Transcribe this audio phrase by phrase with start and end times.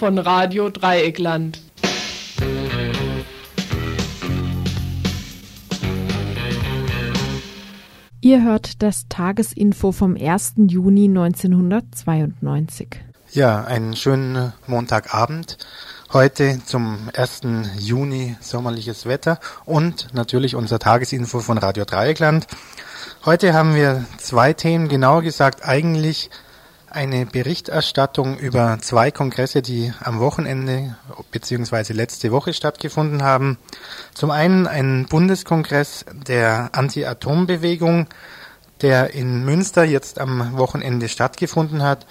[0.00, 1.60] von Radio Dreieckland.
[8.22, 10.54] Ihr hört das Tagesinfo vom 1.
[10.68, 12.88] Juni 1992.
[13.32, 15.58] Ja, einen schönen Montagabend.
[16.14, 17.42] Heute zum 1.
[17.78, 22.46] Juni sommerliches Wetter und natürlich unser Tagesinfo von Radio Dreieckland.
[23.26, 26.30] Heute haben wir zwei Themen, genauer gesagt eigentlich
[26.90, 30.96] eine Berichterstattung über zwei Kongresse, die am Wochenende
[31.30, 31.92] bzw.
[31.92, 33.58] letzte Woche stattgefunden haben.
[34.14, 38.08] Zum einen ein Bundeskongress der Anti-Atom-Bewegung,
[38.82, 42.06] der in Münster jetzt am Wochenende stattgefunden hat.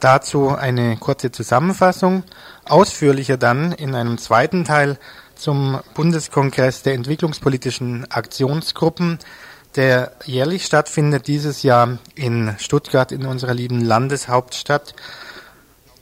[0.00, 2.22] Dazu eine kurze Zusammenfassung,
[2.64, 4.98] ausführlicher dann in einem zweiten Teil
[5.34, 9.18] zum Bundeskongress der entwicklungspolitischen Aktionsgruppen,
[9.76, 14.94] der jährlich stattfindet, dieses Jahr in Stuttgart in unserer lieben Landeshauptstadt.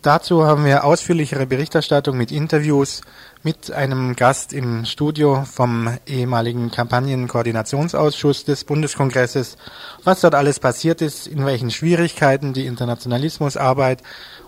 [0.02, 3.02] Dazu haben wir ausführlichere Berichterstattung mit Interviews
[3.42, 9.56] mit einem Gast im Studio vom ehemaligen Kampagnenkoordinationsausschuss des Bundeskongresses,
[10.02, 14.02] was dort alles passiert ist, in welchen Schwierigkeiten die Internationalismusarbeit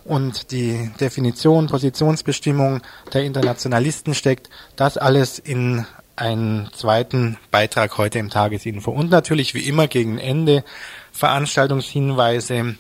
[0.05, 2.81] und die Definition, Positionsbestimmung
[3.13, 5.87] der Internationalisten steckt, das alles in
[6.19, 8.91] einen zweiten Beitrag heute im Tagesinfo.
[8.91, 10.65] Und natürlich wie immer gegen Ende
[11.13, 12.77] Veranstaltungshinweise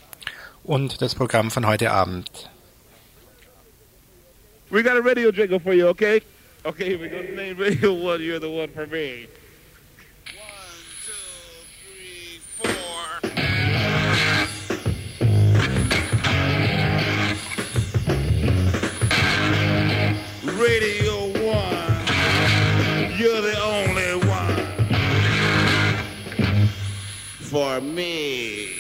[0.65, 2.51] und das Programm von heute Abend.
[4.71, 6.21] We got a radio jingle for you, okay?
[6.65, 9.29] Okay, going to name Radio 1, you're the one for me.
[20.59, 21.08] Radio
[27.49, 28.78] for me.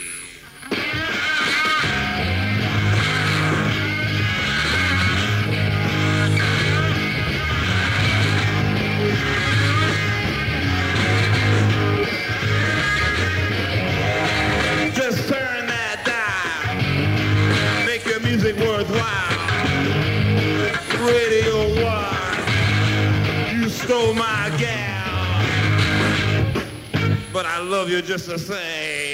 [27.58, 29.07] I love you just the same.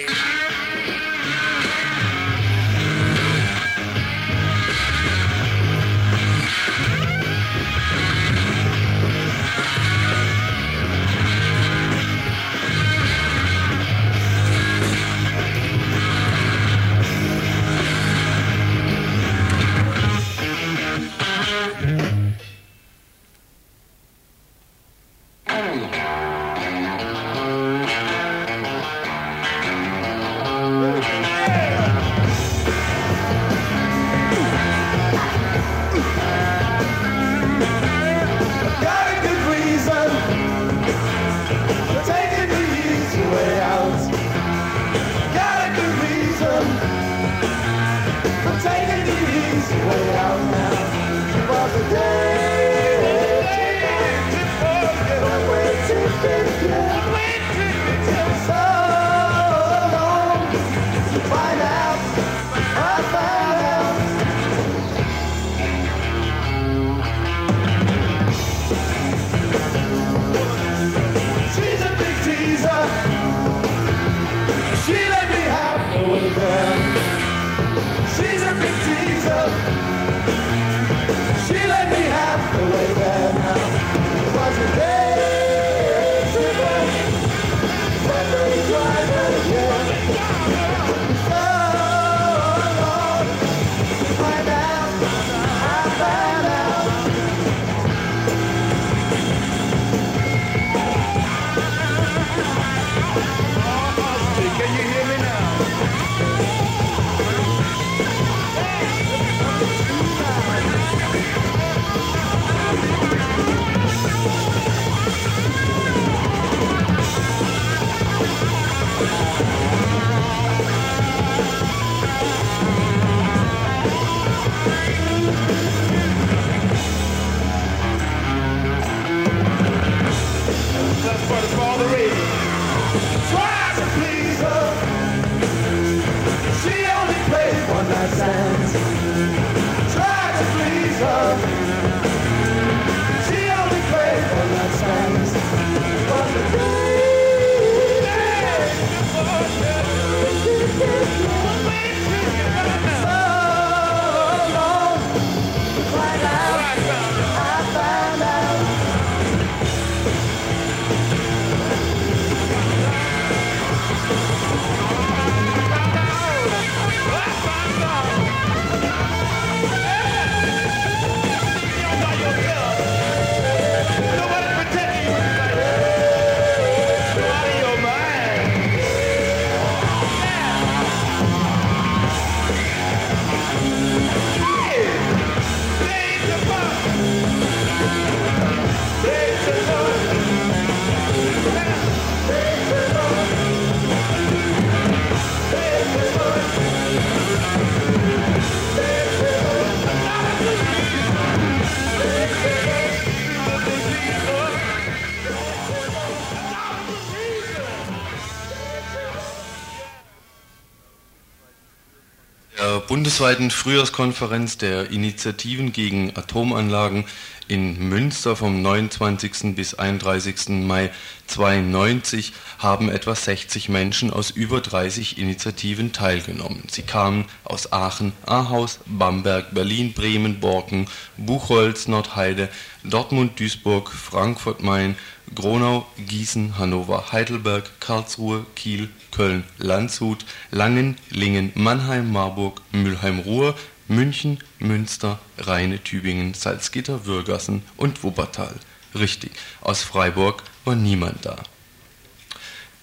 [213.14, 217.04] Bundesweiten Frühjahrskonferenz der Initiativen gegen Atomanlagen
[217.46, 219.54] in Münster vom 29.
[219.54, 220.48] bis 31.
[220.48, 220.90] Mai
[221.28, 226.64] 92 haben etwa 60 Menschen aus über 30 Initiativen teilgenommen.
[226.68, 232.48] Sie kamen aus Aachen, Ahaus, Bamberg, Berlin, Bremen, Borken, Buchholz, Nordheide,
[232.82, 234.96] Dortmund, Duisburg, Frankfurt Main,
[235.36, 243.54] Gronau, Gießen, Hannover, Heidelberg, Karlsruhe, Kiel, Köln, Landshut, Langen, Lingen, Mannheim, Marburg, Mülheim-Ruhr,
[243.86, 248.54] München, Münster, Rheine, Tübingen, Salzgitter, Würgassen und Wuppertal.
[248.94, 251.36] Richtig, aus Freiburg war niemand da.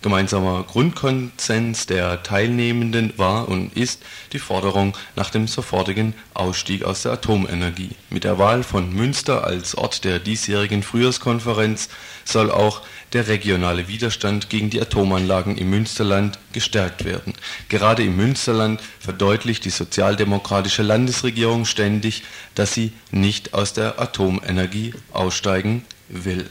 [0.01, 4.01] Gemeinsamer Grundkonsens der Teilnehmenden war und ist
[4.33, 7.91] die Forderung nach dem sofortigen Ausstieg aus der Atomenergie.
[8.09, 11.89] Mit der Wahl von Münster als Ort der diesjährigen Frühjahrskonferenz
[12.25, 12.81] soll auch
[13.13, 17.33] der regionale Widerstand gegen die Atomanlagen im Münsterland gestärkt werden.
[17.69, 22.23] Gerade im Münsterland verdeutlicht die sozialdemokratische Landesregierung ständig,
[22.55, 26.49] dass sie nicht aus der Atomenergie aussteigen will.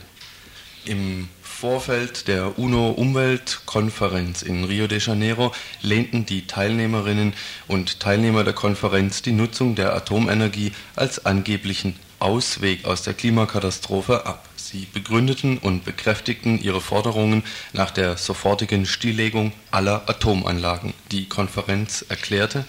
[0.85, 5.53] Im Vorfeld der UNO-Umweltkonferenz in Rio de Janeiro
[5.83, 7.35] lehnten die Teilnehmerinnen
[7.69, 14.50] und Teilnehmer der Konferenz die Nutzung der Atomenergie als angeblichen Ausweg aus der Klimakatastrophe ab.
[14.71, 20.95] Sie begründeten und bekräftigten ihre Forderungen nach der sofortigen Stilllegung aller Atomanlagen.
[21.11, 22.65] Die Konferenz erklärte,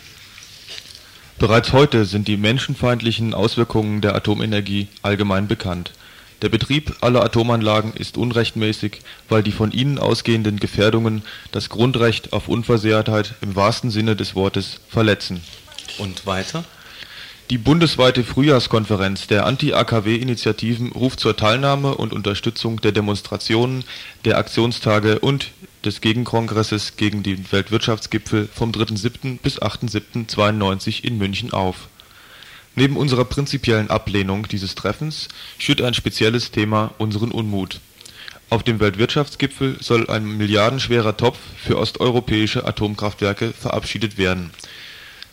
[1.37, 5.91] Bereits heute sind die menschenfeindlichen Auswirkungen der Atomenergie allgemein bekannt.
[6.41, 8.99] Der Betrieb aller Atomanlagen ist unrechtmäßig,
[9.29, 14.81] weil die von ihnen ausgehenden Gefährdungen das Grundrecht auf Unversehrtheit im wahrsten Sinne des Wortes
[14.89, 15.43] verletzen.
[15.97, 16.63] Und weiter?
[17.49, 23.83] Die bundesweite Frühjahrskonferenz der Anti-AKW-Initiativen ruft zur Teilnahme und Unterstützung der Demonstrationen,
[24.23, 25.51] der Aktionstage und
[25.83, 29.39] des Gegenkongresses gegen den Weltwirtschaftsgipfel vom 3.7.
[29.39, 31.89] bis 8.7.92 in München auf
[32.75, 35.27] Neben unserer prinzipiellen Ablehnung dieses Treffens
[35.57, 37.81] schürt ein spezielles Thema unseren Unmut.
[38.49, 44.51] Auf dem Weltwirtschaftsgipfel soll ein milliardenschwerer Topf für osteuropäische Atomkraftwerke verabschiedet werden.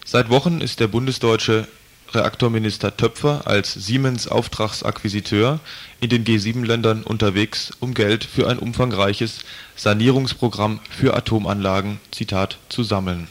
[0.05, 1.69] Seit Wochen ist der bundesdeutsche
[2.13, 5.61] Reaktorminister Töpfer als Siemens-Auftragsakquisiteur
[6.01, 9.41] in den G7-Ländern unterwegs, um Geld für ein umfangreiches
[9.77, 13.29] Sanierungsprogramm für Atomanlagen Zitat, zu sammeln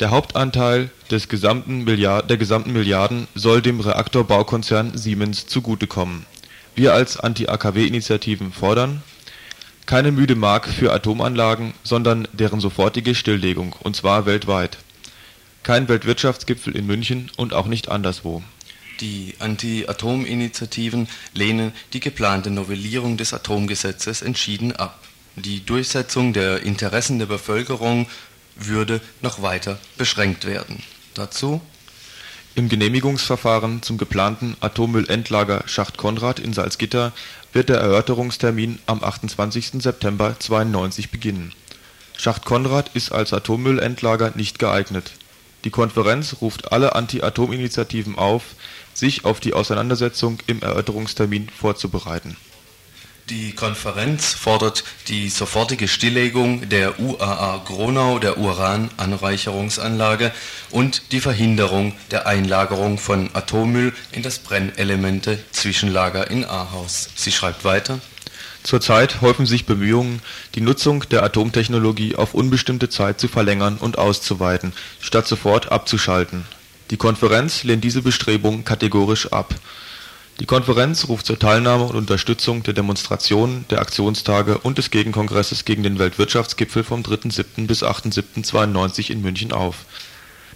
[0.00, 6.26] der Hauptanteil der gesamten Milliarden soll dem Reaktorbaukonzern Siemens zugutekommen.
[6.74, 9.02] Wir als Anti-AKW-Initiativen fordern:
[9.86, 14.76] Keine müde Mark für Atomanlagen, sondern deren sofortige Stilllegung, und zwar weltweit.
[15.66, 18.40] Kein Weltwirtschaftsgipfel in München und auch nicht anderswo.
[19.00, 25.02] Die Anti-Atom-Initiativen lehnen die geplante Novellierung des Atomgesetzes entschieden ab.
[25.34, 28.06] Die Durchsetzung der Interessen der Bevölkerung
[28.54, 30.84] würde noch weiter beschränkt werden.
[31.14, 31.60] Dazu
[32.54, 37.12] Im Genehmigungsverfahren zum geplanten Atommüllendlager Schacht Konrad in Salzgitter
[37.52, 39.82] wird der Erörterungstermin am 28.
[39.82, 41.52] September 92 beginnen.
[42.16, 45.10] Schacht Konrad ist als Atommüllendlager nicht geeignet.
[45.66, 48.54] Die Konferenz ruft alle Anti-Atom-Initiativen auf,
[48.94, 52.36] sich auf die Auseinandersetzung im Erörterungstermin vorzubereiten
[53.30, 60.32] die Konferenz fordert die sofortige Stilllegung der UAA Gronau, der Urananreicherungsanlage,
[60.70, 67.08] und die Verhinderung der Einlagerung von Atommüll in das Brennelemente-Zwischenlager in Ahaus.
[67.16, 67.98] Sie schreibt weiter.
[68.66, 70.20] Zurzeit häufen sich Bemühungen,
[70.54, 76.44] die Nutzung der Atomtechnologie auf unbestimmte Zeit zu verlängern und auszuweiten, statt sofort abzuschalten.
[76.90, 79.54] Die Konferenz lehnt diese Bestrebungen kategorisch ab
[80.38, 85.82] die Konferenz ruft zur Teilnahme und Unterstützung der Demonstrationen, der Aktionstage und des Gegenkongresses gegen
[85.82, 87.66] den Weltwirtschaftsgipfel vom 3.7.
[87.66, 89.86] bis 8.7.92 in München auf.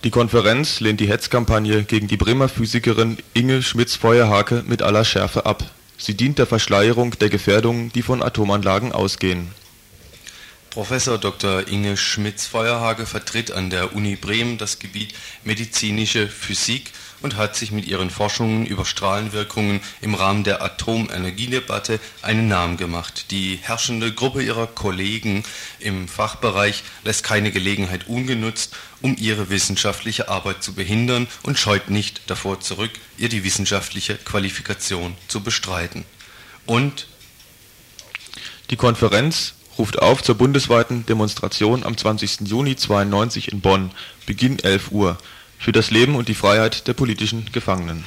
[0.05, 5.65] Die Konferenz lehnt die Hetzkampagne gegen die Bremer Physikerin Inge Schmitz-Feuerhake mit aller Schärfe ab.
[6.01, 9.51] Sie dient der Verschleierung der Gefährdungen, die von Atomanlagen ausgehen.
[10.71, 11.69] Professor Dr.
[11.69, 15.15] Inge Schmitz-Feuerhake vertritt an der Uni Bremen das Gebiet
[15.45, 22.49] medizinische Physik und hat sich mit ihren Forschungen über Strahlenwirkungen im Rahmen der Atomenergiedebatte einen
[22.49, 23.31] Namen gemacht.
[23.31, 25.45] Die herrschende Gruppe ihrer Kollegen
[25.81, 32.23] im Fachbereich lässt keine Gelegenheit ungenutzt, um ihre wissenschaftliche Arbeit zu behindern und scheut nicht
[32.27, 36.05] davor zurück, ihr die wissenschaftliche Qualifikation zu bestreiten.
[36.67, 37.07] Und
[38.71, 42.43] die Konferenz ruft auf zur bundesweiten Demonstration am 20.
[42.43, 43.91] Juni 92 in Bonn,
[44.27, 45.19] Beginn 11 Uhr
[45.59, 48.05] für das Leben und die Freiheit der politischen Gefangenen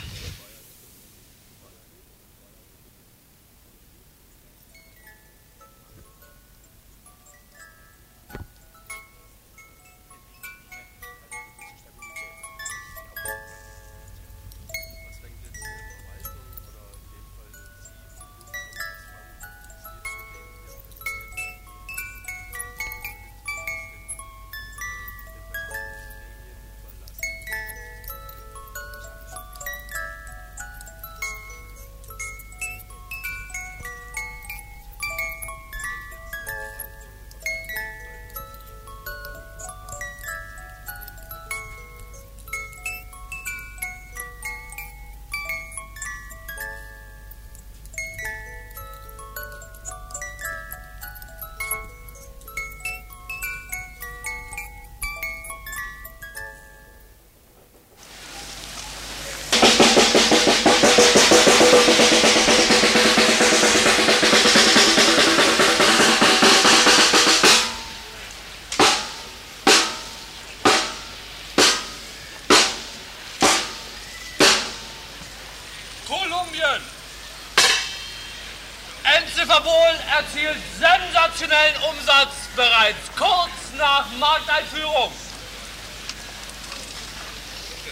[81.44, 85.12] sensationellen Umsatz bereits kurz nach Markteinführung.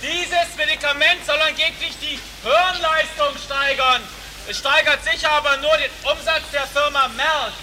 [0.02, 4.02] Dieses Medikament soll angeblich die Hirnleistung steigern.
[4.48, 7.54] Es steigert sicher aber nur den Umsatz der Firma Merck.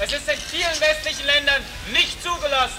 [0.00, 2.75] Es ist in vielen westlichen Ländern nicht zugelassen.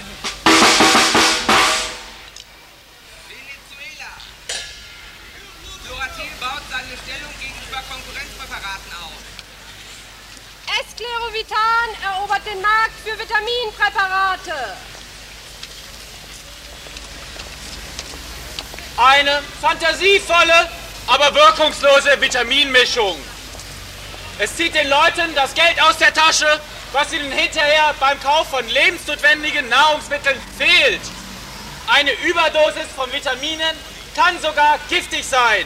[13.38, 14.54] Vitaminpräparate.
[18.98, 20.70] Eine fantasievolle,
[21.08, 23.18] aber wirkungslose Vitaminmischung.
[24.40, 26.60] Es zieht den Leuten das Geld aus der Tasche,
[26.94, 31.02] was ihnen hinterher beim Kauf von lebensnotwendigen Nahrungsmitteln fehlt.
[31.88, 33.76] Eine Überdosis von Vitaminen
[34.16, 35.66] kann sogar giftig sein.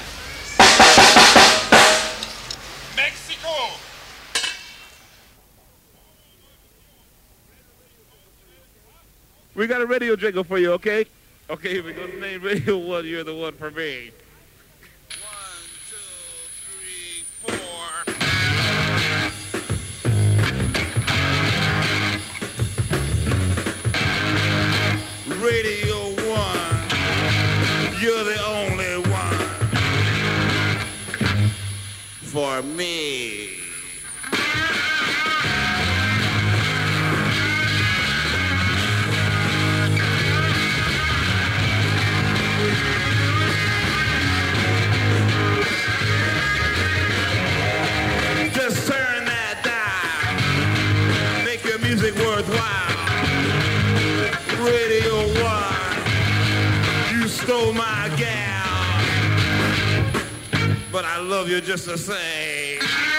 [9.54, 11.06] We got a radio jingle for you, okay?
[11.50, 12.06] Okay, here we go.
[12.06, 14.12] Name Radio 1, you're the one for me.
[17.44, 17.68] One.
[25.42, 26.90] Radio 1,
[28.00, 29.50] you're the only one
[32.22, 33.61] for me.
[60.92, 63.11] But I love you just the same.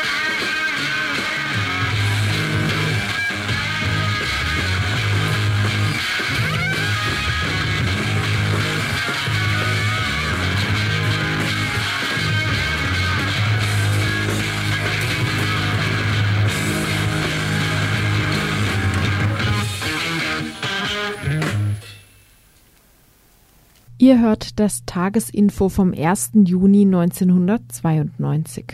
[24.03, 26.31] Ihr hört das Tagesinfo vom 1.
[26.35, 28.65] Juni 1992.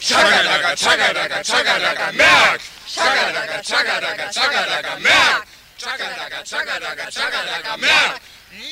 [0.00, 2.60] Chagadaga, chagadaga, chagadaga, merk!
[2.88, 5.46] Chagadaga, chagadaga, chagadaga, merk!
[5.76, 8.20] Chagadaga, chagadaga, chagadaga, merk!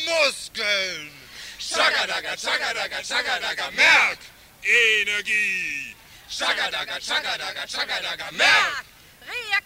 [0.08, 1.10] Muskeln!
[1.58, 4.18] Chagadaga, chagadaga, chagadaga, merk!
[4.64, 5.94] Energie!
[6.30, 8.89] Chagadaga, chagadaga, chagadaga, merk!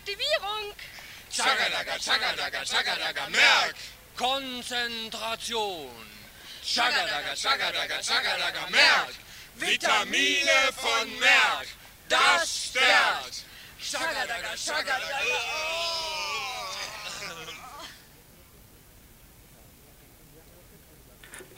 [0.04, 0.74] Reaktivierung.
[1.30, 3.74] Chagadaga, chagadaga, chagadaga, merk!
[4.16, 5.88] Konzentration.
[6.62, 9.14] Chagadaga, chagadaga, chagadaga, merk!
[9.56, 11.68] Vitamine von Merck!
[12.08, 13.44] Das stärkt!
[13.80, 16.14] Chagadaga, chagadaga!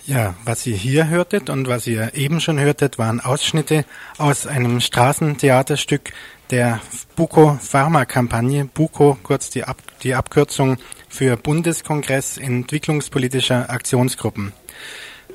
[0.07, 3.85] Ja, was ihr hier hörtet und was ihr eben schon hörtet, waren Ausschnitte
[4.19, 6.13] aus einem Straßentheaterstück
[6.51, 6.81] der
[7.17, 8.67] Buko Pharma-Kampagne.
[8.67, 14.53] Buko, kurz die, Ab die Abkürzung für Bundeskongress entwicklungspolitischer Aktionsgruppen.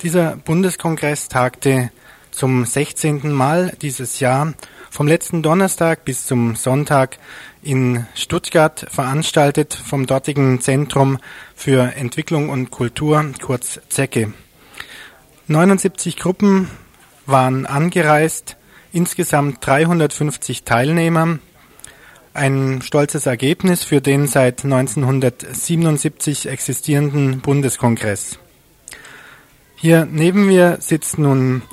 [0.04, 1.92] Dieser Bundeskongress tagte
[2.32, 3.32] zum 16.
[3.32, 4.54] Mal dieses Jahr
[4.90, 7.18] vom letzten Donnerstag bis zum Sonntag
[7.62, 11.20] in Stuttgart veranstaltet vom dortigen Zentrum
[11.56, 14.34] für Entwicklung und Kultur, kurz ZECKE.
[15.48, 16.70] 79 Gruppen
[17.26, 18.58] waren angereist,
[18.92, 21.40] insgesamt 350 Teilnehmer.
[22.34, 28.40] Ein stolzes Ergebnis für den seit 1977 existierenden Bundeskongress.
[29.76, 31.64] Hier neben mir sitzt nun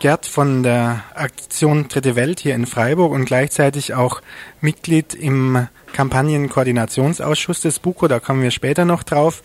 [0.00, 4.22] Gerd von der Aktion Dritte Welt hier in Freiburg und gleichzeitig auch
[4.62, 9.42] Mitglied im Kampagnenkoordinationsausschuss des BUKO, da kommen wir später noch drauf.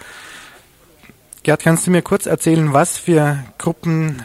[1.43, 4.23] Gerd, kannst du mir kurz erzählen, was für Gruppen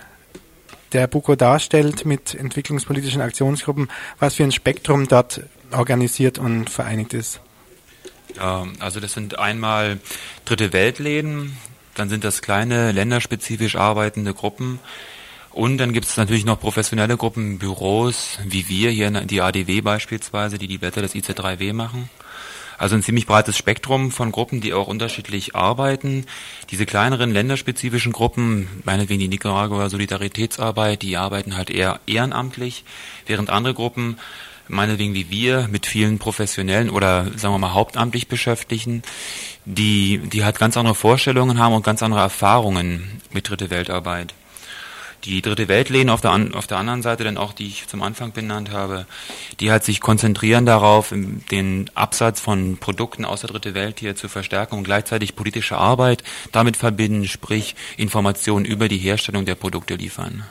[0.92, 5.42] der BUKO darstellt mit entwicklungspolitischen Aktionsgruppen, was für ein Spektrum dort
[5.73, 7.40] organisiert und vereinigt ist?
[8.78, 9.99] Also das sind einmal
[10.44, 11.56] Dritte Weltläden,
[11.94, 14.78] dann sind das kleine länderspezifisch arbeitende Gruppen
[15.50, 20.59] und dann gibt es natürlich noch professionelle Gruppen, Büros wie wir hier, die ADW beispielsweise,
[20.59, 22.08] die die Blätter des IC3W machen.
[22.80, 26.25] Also ein ziemlich breites Spektrum von Gruppen, die auch unterschiedlich arbeiten.
[26.71, 32.84] Diese kleineren länderspezifischen Gruppen, meinetwegen die Nicaragua Solidaritätsarbeit, die arbeiten halt eher ehrenamtlich,
[33.26, 34.16] während andere Gruppen,
[34.66, 39.02] meinetwegen wie wir, mit vielen professionellen oder sagen wir mal hauptamtlich Beschäftigten,
[39.66, 44.32] die, die halt ganz andere Vorstellungen haben und ganz andere Erfahrungen mit Dritte Weltarbeit.
[45.25, 48.33] Die dritte Weltläden auf der, auf der anderen Seite, dann auch die ich zum Anfang
[48.33, 49.06] benannt habe,
[49.61, 51.13] die halt sich konzentrieren darauf,
[51.50, 56.25] den Absatz von Produkten aus der dritte Welt hier zu verstärken und gleichzeitig politische Arbeit
[56.52, 60.45] damit verbinden, sprich Informationen über die Herstellung der Produkte liefern.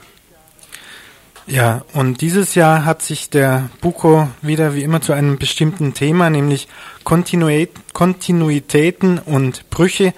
[1.46, 6.30] Ja, und dieses Jahr hat sich der Buko wieder wie immer zu einem bestimmten Thema,
[6.30, 6.68] nämlich
[7.02, 10.14] Kontinuitäten und Brüche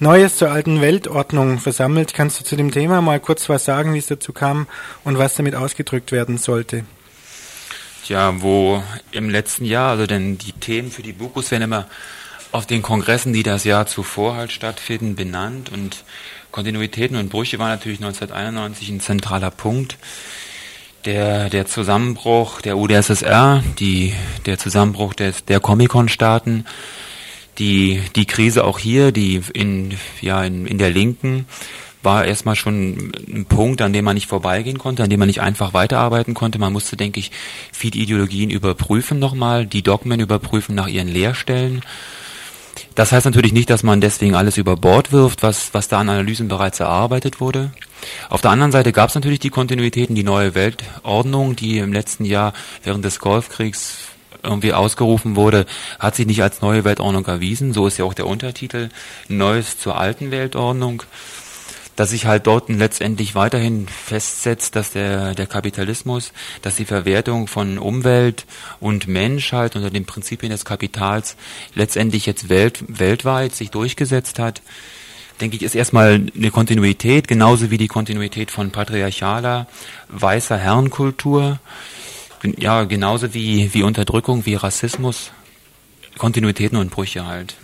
[0.00, 2.14] Neues zur alten Weltordnung versammelt.
[2.14, 4.66] Kannst du zu dem Thema mal kurz was sagen, wie es dazu kam
[5.04, 6.84] und was damit ausgedrückt werden sollte?
[8.06, 11.86] Ja, wo im letzten Jahr, also denn die Themen für die Bukus werden immer
[12.52, 16.04] auf den Kongressen, die das Jahr zuvor halt stattfinden, benannt und
[16.50, 19.96] Kontinuitäten und Brüche waren natürlich 1991 ein zentraler Punkt
[21.04, 24.14] der, der Zusammenbruch der UdSSR, die,
[24.46, 26.66] der Zusammenbruch des, der Comic-Con-Staaten,
[27.58, 31.46] die, die Krise auch hier, die in, ja, in, in der Linken,
[32.04, 35.40] war erstmal schon ein Punkt, an dem man nicht vorbeigehen konnte, an dem man nicht
[35.40, 36.58] einfach weiterarbeiten konnte.
[36.58, 37.30] Man musste, denke ich,
[37.72, 41.82] viele Ideologien überprüfen nochmal, die Dogmen überprüfen nach ihren Lehrstellen.
[42.94, 46.08] Das heißt natürlich nicht, dass man deswegen alles über Bord wirft, was, was da an
[46.08, 47.72] Analysen bereits erarbeitet wurde.
[48.28, 52.24] Auf der anderen Seite gab es natürlich die Kontinuitäten, die neue Weltordnung, die im letzten
[52.24, 55.66] Jahr während des Golfkriegs irgendwie ausgerufen wurde,
[55.98, 57.72] hat sich nicht als neue Weltordnung erwiesen.
[57.72, 58.88] So ist ja auch der Untertitel
[59.28, 61.02] Neues zur alten Weltordnung.
[61.96, 67.78] Dass sich halt dort letztendlich weiterhin festsetzt, dass der, der Kapitalismus, dass die Verwertung von
[67.78, 68.46] Umwelt
[68.80, 71.36] und Mensch halt unter den Prinzipien des Kapitals
[71.76, 74.60] letztendlich jetzt welt, weltweit sich durchgesetzt hat
[75.40, 79.66] denke ich, ist erstmal eine Kontinuität, genauso wie die Kontinuität von patriarchaler,
[80.08, 81.58] weißer Herrenkultur,
[82.58, 85.32] ja, genauso wie, wie Unterdrückung, wie Rassismus,
[86.18, 87.56] Kontinuitäten und Brüche halt.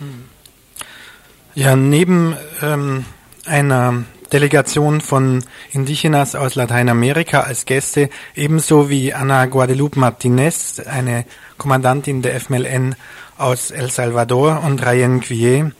[1.53, 3.05] Ja, neben ähm,
[3.45, 11.25] einer Delegation von Indigenas aus Lateinamerika als Gäste, ebenso wie Ana Guadalupe Martinez, eine
[11.57, 12.95] Kommandantin der FMLN
[13.37, 15.71] aus El Salvador und Rayen Quier,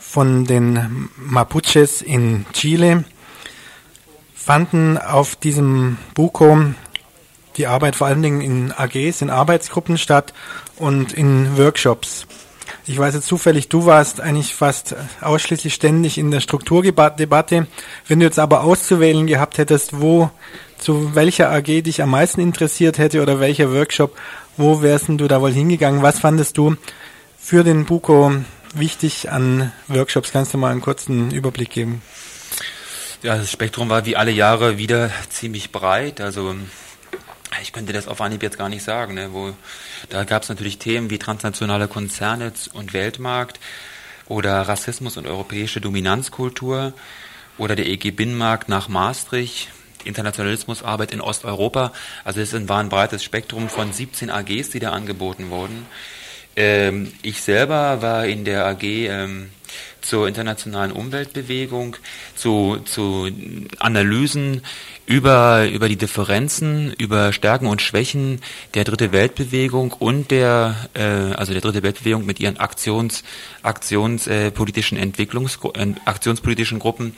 [0.00, 3.04] von den Mapuches in Chile
[4.34, 6.58] fanden auf diesem Buko
[7.58, 10.32] die Arbeit vor allen Dingen in AGs, in Arbeitsgruppen statt
[10.76, 12.26] und in Workshops.
[12.86, 17.66] Ich weiß jetzt zufällig, du warst eigentlich fast ausschließlich ständig in der Strukturdebatte.
[18.06, 20.30] Wenn du jetzt aber auszuwählen gehabt hättest, wo,
[20.78, 24.16] zu welcher AG dich am meisten interessiert hätte oder welcher Workshop,
[24.56, 26.02] wo wärst du da wohl hingegangen?
[26.02, 26.76] Was fandest du
[27.38, 28.32] für den Buko
[28.74, 30.32] wichtig an Workshops?
[30.32, 32.02] Kannst du mal einen kurzen Überblick geben?
[33.22, 36.20] Ja, das Spektrum war wie alle Jahre wieder ziemlich breit.
[36.20, 36.54] Also
[37.62, 39.14] ich könnte das auf Anhieb jetzt gar nicht sagen.
[39.14, 39.32] Ne?
[39.32, 39.54] Wo,
[40.08, 43.58] da gab es natürlich Themen wie transnationale Konzerne und Weltmarkt
[44.26, 46.92] oder Rassismus und europäische Dominanzkultur
[47.56, 49.68] oder der EG-Binnenmarkt nach Maastricht,
[50.04, 51.92] Internationalismusarbeit in Osteuropa.
[52.24, 55.86] Also es war ein breites Spektrum von 17 AGs, die da angeboten wurden.
[56.56, 59.50] Ähm, ich selber war in der AG ähm,
[60.00, 61.96] zur internationalen Umweltbewegung,
[62.34, 63.28] zu, zu
[63.78, 64.62] Analysen
[65.06, 68.40] über, über die Differenzen, über Stärken und Schwächen
[68.74, 73.24] der Dritte Weltbewegung und der, äh, also der Dritte Weltbewegung mit ihren Aktions,
[73.62, 77.14] aktionspolitischen äh, Entwicklungs, äh, aktionspolitischen Gruppen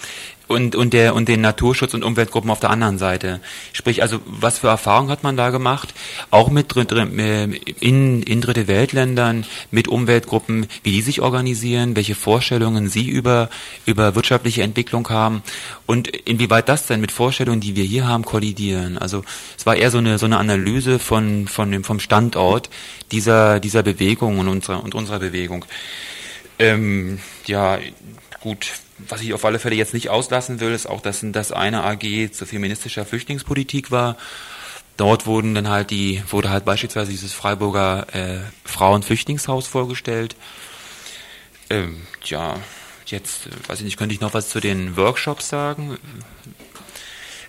[0.50, 3.40] und, und, der, und den Naturschutz- und Umweltgruppen auf der anderen Seite.
[3.72, 5.94] Sprich, also was für Erfahrungen hat man da gemacht?
[6.30, 7.44] Auch mit äh,
[7.80, 13.48] in, in dritte Weltländern, mit Umweltgruppen, wie die sich organisieren, welche Vorstellungen sie über,
[13.86, 15.44] über wirtschaftliche Entwicklung haben
[15.86, 18.98] und inwieweit das denn mit Vorstellungen, die wir hier haben, kollidieren.
[18.98, 19.22] Also
[19.56, 22.70] es war eher so eine, so eine Analyse von, von dem, vom Standort
[23.12, 25.64] dieser, dieser Bewegung und unserer, und unserer Bewegung.
[26.58, 27.78] Ähm, ja,
[28.40, 28.72] gut,
[29.08, 32.32] was ich auf alle Fälle jetzt nicht auslassen will, ist auch, dass das eine AG
[32.32, 34.16] zu feministischer Flüchtlingspolitik war.
[34.96, 40.36] Dort wurden dann halt die, wurde halt beispielsweise dieses Freiburger äh, Frauenflüchtlingshaus vorgestellt.
[41.70, 42.56] Ähm, ja,
[43.06, 45.96] jetzt, äh, weiß ich nicht, könnte ich noch was zu den Workshops sagen?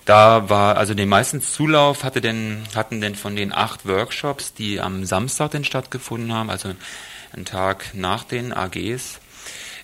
[0.06, 4.80] Da war, also den meisten Zulauf hatte denn, hatten denn von den acht Workshops, die
[4.80, 6.74] am Samstag denn stattgefunden haben, also
[7.34, 9.20] einen Tag nach den AGs,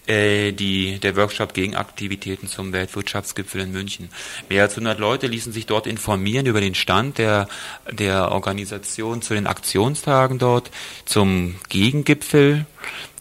[0.08, 4.10] äh, die, der Workshop Gegenaktivitäten zum Weltwirtschaftsgipfel in München.
[4.50, 7.48] Mehr als 100 Leute ließen sich dort informieren über den Stand der,
[7.92, 10.72] der Organisation zu den Aktionstagen dort,
[11.06, 12.66] zum Gegengipfel,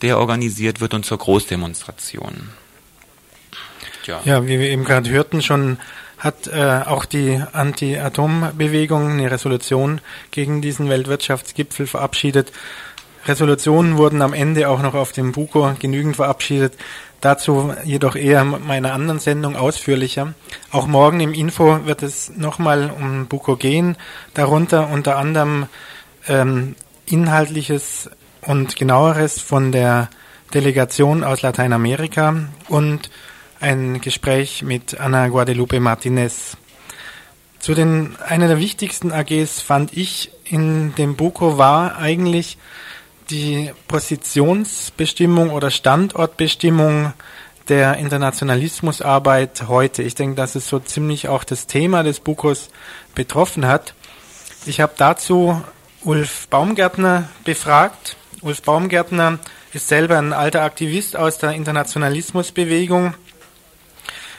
[0.03, 2.51] der organisiert wird und zur Großdemonstration.
[4.05, 4.21] Tja.
[4.25, 5.79] Ja, wie wir eben gerade hörten, schon
[6.19, 12.53] hat äh, auch die Anti-Atom-Bewegung eine Resolution gegen diesen Weltwirtschaftsgipfel verabschiedet.
[13.27, 16.75] Resolutionen wurden am Ende auch noch auf dem Buko genügend verabschiedet.
[17.21, 20.35] Dazu jedoch eher meiner anderen Sendung ausführlicher.
[20.71, 23.97] Auch morgen im Info wird es nochmal um Buko gehen.
[24.35, 25.67] Darunter unter anderem
[26.29, 28.11] ähm, inhaltliches
[28.43, 30.09] und genaueres von der
[30.55, 32.35] Delegation aus Lateinamerika
[32.69, 33.11] und
[33.59, 36.57] ein Gespräch mit Ana Guadalupe Martinez.
[37.59, 42.59] Zu den, einer der wichtigsten AGs fand ich in dem Buko war eigentlich
[43.31, 47.13] die Positionsbestimmung oder Standortbestimmung
[47.69, 50.03] der Internationalismusarbeit heute.
[50.03, 52.71] Ich denke, dass es so ziemlich auch das Thema des Bukos
[53.15, 53.95] betroffen hat.
[54.67, 55.63] Ich habe dazu
[56.03, 58.17] Ulf Baumgärtner befragt.
[58.43, 59.39] Ulf Baumgärtner
[59.73, 63.15] ist selber ein alter Aktivist aus der Internationalismusbewegung,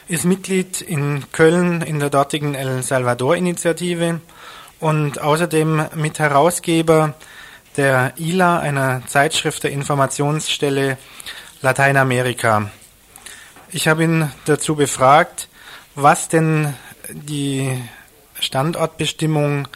[0.07, 4.21] ist Mitglied in Köln in der dortigen El Salvador-Initiative
[4.79, 7.15] und außerdem Mitherausgeber
[7.77, 10.97] der ILA, einer Zeitschrift der Informationsstelle
[11.61, 12.71] Lateinamerika.
[13.71, 15.47] Ich habe ihn dazu befragt,
[15.95, 16.73] was denn
[17.09, 17.81] die
[18.39, 19.67] Standortbestimmung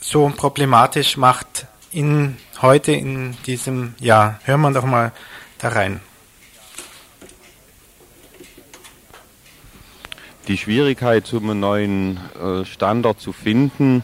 [0.00, 4.40] so problematisch macht in heute in diesem Jahr.
[4.44, 5.12] Hören wir doch mal
[5.58, 6.00] da rein.
[10.48, 14.02] Die Schwierigkeit, um einen neuen äh, Standort zu finden,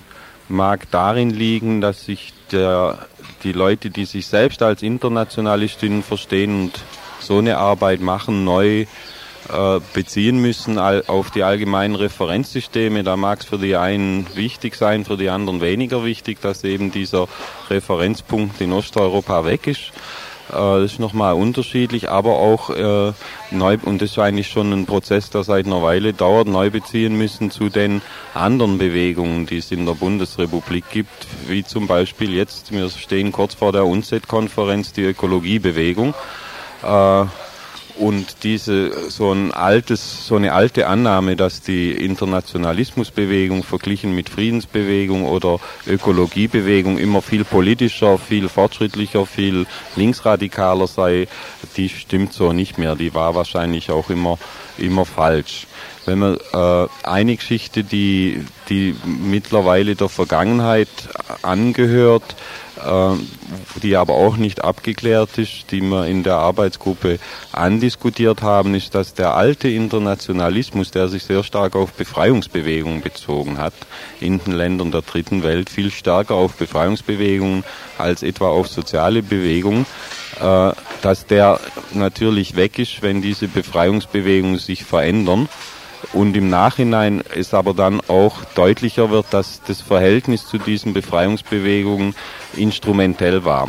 [0.48, 3.06] mag darin liegen, dass sich der,
[3.42, 6.80] die Leute, die sich selbst als Internationalistinnen verstehen und
[7.20, 8.86] so eine Arbeit machen, neu
[9.52, 13.02] äh, beziehen müssen auf die allgemeinen Referenzsysteme.
[13.02, 16.90] Da mag es für die einen wichtig sein, für die anderen weniger wichtig, dass eben
[16.90, 17.26] dieser
[17.68, 19.92] Referenzpunkt in Osteuropa weg ist.
[20.50, 23.12] Äh, das ist nochmal unterschiedlich, aber auch äh,
[23.50, 27.16] neu, und das ist eigentlich schon ein Prozess, der seit einer Weile dauert, neu beziehen
[27.16, 28.02] müssen zu den
[28.34, 33.54] anderen Bewegungen, die es in der Bundesrepublik gibt, wie zum Beispiel jetzt, wir stehen kurz
[33.54, 36.14] vor der UNCED-Konferenz, die Ökologiebewegung.
[36.82, 37.24] Äh,
[38.00, 45.24] und diese so ein altes, so eine alte Annahme, dass die Internationalismusbewegung verglichen mit Friedensbewegung
[45.24, 51.28] oder Ökologiebewegung immer viel politischer, viel fortschrittlicher, viel linksradikaler sei,
[51.76, 52.96] die stimmt so nicht mehr.
[52.96, 54.38] Die war wahrscheinlich auch immer
[54.80, 55.66] immer falsch.
[56.10, 60.88] Wenn man äh, eine Geschichte, die die mittlerweile der Vergangenheit
[61.42, 62.34] angehört,
[62.84, 63.12] äh,
[63.80, 67.20] die aber auch nicht abgeklärt ist, die wir in der Arbeitsgruppe
[67.52, 73.74] andiskutiert haben, ist, dass der alte Internationalismus, der sich sehr stark auf Befreiungsbewegungen bezogen hat,
[74.20, 77.62] in den Ländern der dritten Welt viel stärker auf Befreiungsbewegungen
[77.98, 79.86] als etwa auf soziale Bewegungen,
[80.40, 81.60] äh, dass der
[81.92, 85.48] natürlich weg ist, wenn diese Befreiungsbewegungen sich verändern
[86.12, 92.14] und im Nachhinein ist aber dann auch deutlicher wird, dass das Verhältnis zu diesen Befreiungsbewegungen
[92.56, 93.68] instrumentell war.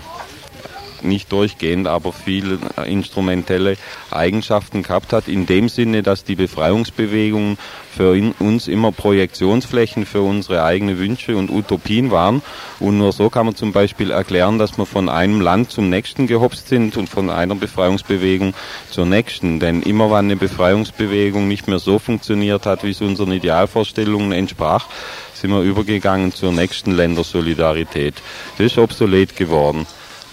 [1.04, 3.78] Nicht durchgehend, aber viele instrumentelle
[4.12, 7.58] Eigenschaften gehabt hat, in dem Sinne, dass die Befreiungsbewegungen
[7.96, 12.42] für uns immer Projektionsflächen für unsere eigenen Wünsche und Utopien waren.
[12.80, 16.28] Und nur so kann man zum Beispiel erklären, dass wir von einem Land zum nächsten
[16.28, 18.54] gehopst sind und von einer Befreiungsbewegung
[18.90, 19.60] zur nächsten.
[19.60, 24.88] Denn immer wenn eine Befreiungsbewegung nicht mehr so funktioniert hat, wie es unseren Idealvorstellungen entsprach,
[25.34, 28.16] sind wir übergegangen zur nächsten Ländersolidarität.
[28.58, 29.88] Das ist obsolet geworden.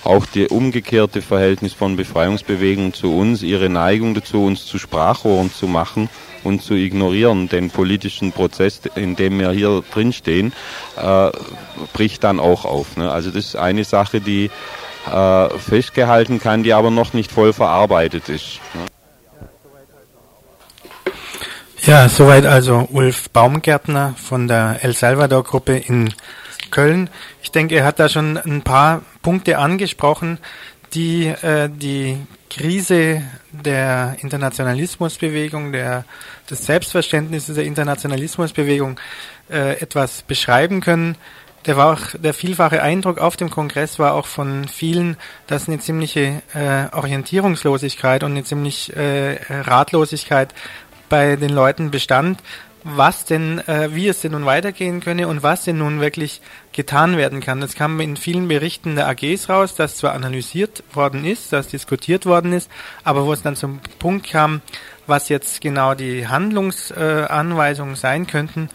[0.09, 5.67] Auch das umgekehrte Verhältnis von Befreiungsbewegungen zu uns, ihre Neigung dazu, uns zu Sprachrohren zu
[5.67, 6.09] machen
[6.45, 10.55] und zu ignorieren, den politischen Prozess, in dem wir hier drinstehen,
[10.97, 11.31] äh,
[11.93, 12.97] bricht dann auch auf.
[12.97, 13.11] Ne?
[13.11, 14.51] Also das ist eine Sache, die
[15.13, 18.61] äh, festgehalten kann, die aber noch nicht voll verarbeitet ist.
[18.73, 18.87] Ne?
[21.83, 26.15] Ja, soweit also Ulf Baumgärtner von der El Salvador Gruppe in
[26.71, 27.11] Köln.
[27.43, 30.39] Ich denke, er hat da schon ein paar Punkte angesprochen,
[30.95, 32.19] die äh, die
[32.51, 36.05] Krise der Internationalismusbewegung, der,
[36.51, 38.99] des Selbstverständnisses der Internationalismusbewegung
[39.51, 41.17] äh, etwas beschreiben können.
[41.67, 45.79] Der, war auch, der vielfache Eindruck auf dem Kongress war auch von vielen, dass eine
[45.81, 50.55] ziemliche äh, Orientierungslosigkeit und eine ziemlich äh, Ratlosigkeit
[51.09, 52.43] bei den Leuten bestand,
[52.97, 56.41] was denn, äh, wie es denn nun weitergehen könne und was denn nun wirklich
[56.73, 57.61] getan werden kann.
[57.61, 62.27] Das kam in vielen Berichten der AGs raus, dass zwar analysiert worden ist, dass diskutiert
[62.27, 62.71] worden ist,
[63.05, 64.63] aber wo es dann zum Punkt kam,
[65.07, 68.69] was jetzt genau die Handlungsanweisungen äh, sein könnten,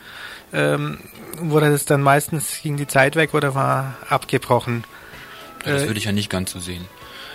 [0.52, 1.00] ähm,
[1.38, 4.84] wurde das dann meistens ging die Zeit weg oder war abgebrochen.
[5.64, 6.86] Das äh, würde ich ja nicht ganz so sehen.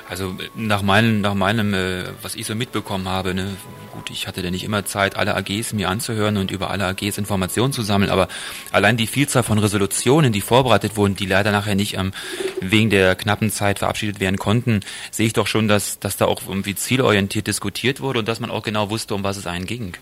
[0.09, 3.57] Also nach meinem, nach meinem, äh, was ich so mitbekommen habe, ne,
[3.93, 7.19] gut, ich hatte ja nicht immer Zeit, alle AGs mir anzuhören und über alle AGs
[7.19, 8.29] Informationen zu sammeln, aber
[8.73, 12.13] allein die Vielzahl von Resolutionen, die vorbereitet wurden, die leider nachher nicht ähm,
[12.61, 16.41] wegen der knappen Zeit verabschiedet werden konnten, sehe ich doch schon, dass, dass da auch
[16.49, 19.95] irgendwie zielorientiert diskutiert wurde und dass man auch genau wusste, um was es einen ging.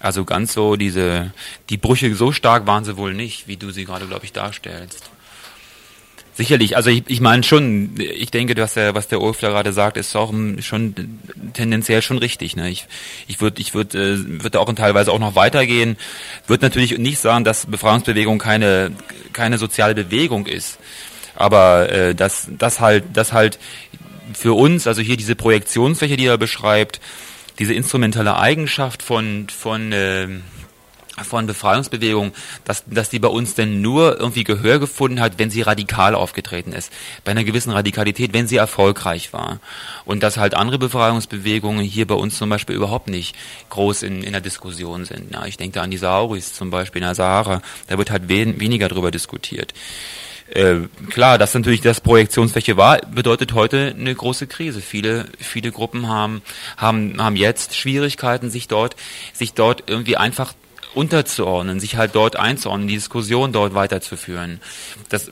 [0.00, 1.32] Also ganz so diese,
[1.70, 5.10] die Brüche so stark waren sie wohl nicht, wie du sie gerade, glaube ich, darstellst.
[6.36, 9.72] Sicherlich, also ich, ich meine schon, ich denke, was der, was der Ulf da gerade
[9.72, 10.94] sagt, ist auch schon
[11.52, 12.56] tendenziell schon richtig.
[12.56, 12.70] Ne?
[12.70, 12.86] Ich,
[13.28, 15.96] ich würde, ich würde, äh, würde auch teilweise auch noch weitergehen.
[16.48, 18.90] Würde natürlich nicht sagen, dass Befreiungsbewegung keine,
[19.32, 20.78] keine soziale Bewegung ist,
[21.36, 23.60] aber äh, dass, dass halt, dass halt
[24.32, 27.00] für uns, also hier diese Projektionsfläche, die er beschreibt,
[27.60, 30.26] diese instrumentelle Eigenschaft von von äh,
[31.22, 32.32] von Befreiungsbewegungen,
[32.64, 36.72] dass, dass die bei uns denn nur irgendwie Gehör gefunden hat, wenn sie radikal aufgetreten
[36.72, 36.92] ist.
[37.24, 39.60] Bei einer gewissen Radikalität, wenn sie erfolgreich war.
[40.04, 43.36] Und dass halt andere Befreiungsbewegungen hier bei uns zum Beispiel überhaupt nicht
[43.70, 45.32] groß in, in der Diskussion sind.
[45.32, 47.62] Ja, ich denke da an die Sauris zum Beispiel in der Sahara.
[47.86, 49.72] Da wird halt wen, weniger drüber diskutiert.
[50.50, 54.82] Äh, klar, dass natürlich das Projektionsfläche war, bedeutet heute eine große Krise.
[54.82, 56.42] Viele, viele Gruppen haben,
[56.76, 58.94] haben, haben jetzt Schwierigkeiten, sich dort,
[59.32, 60.52] sich dort irgendwie einfach
[60.94, 64.60] unterzuordnen, sich halt dort einzuordnen, die Diskussion dort weiterzuführen.
[65.08, 65.30] Das,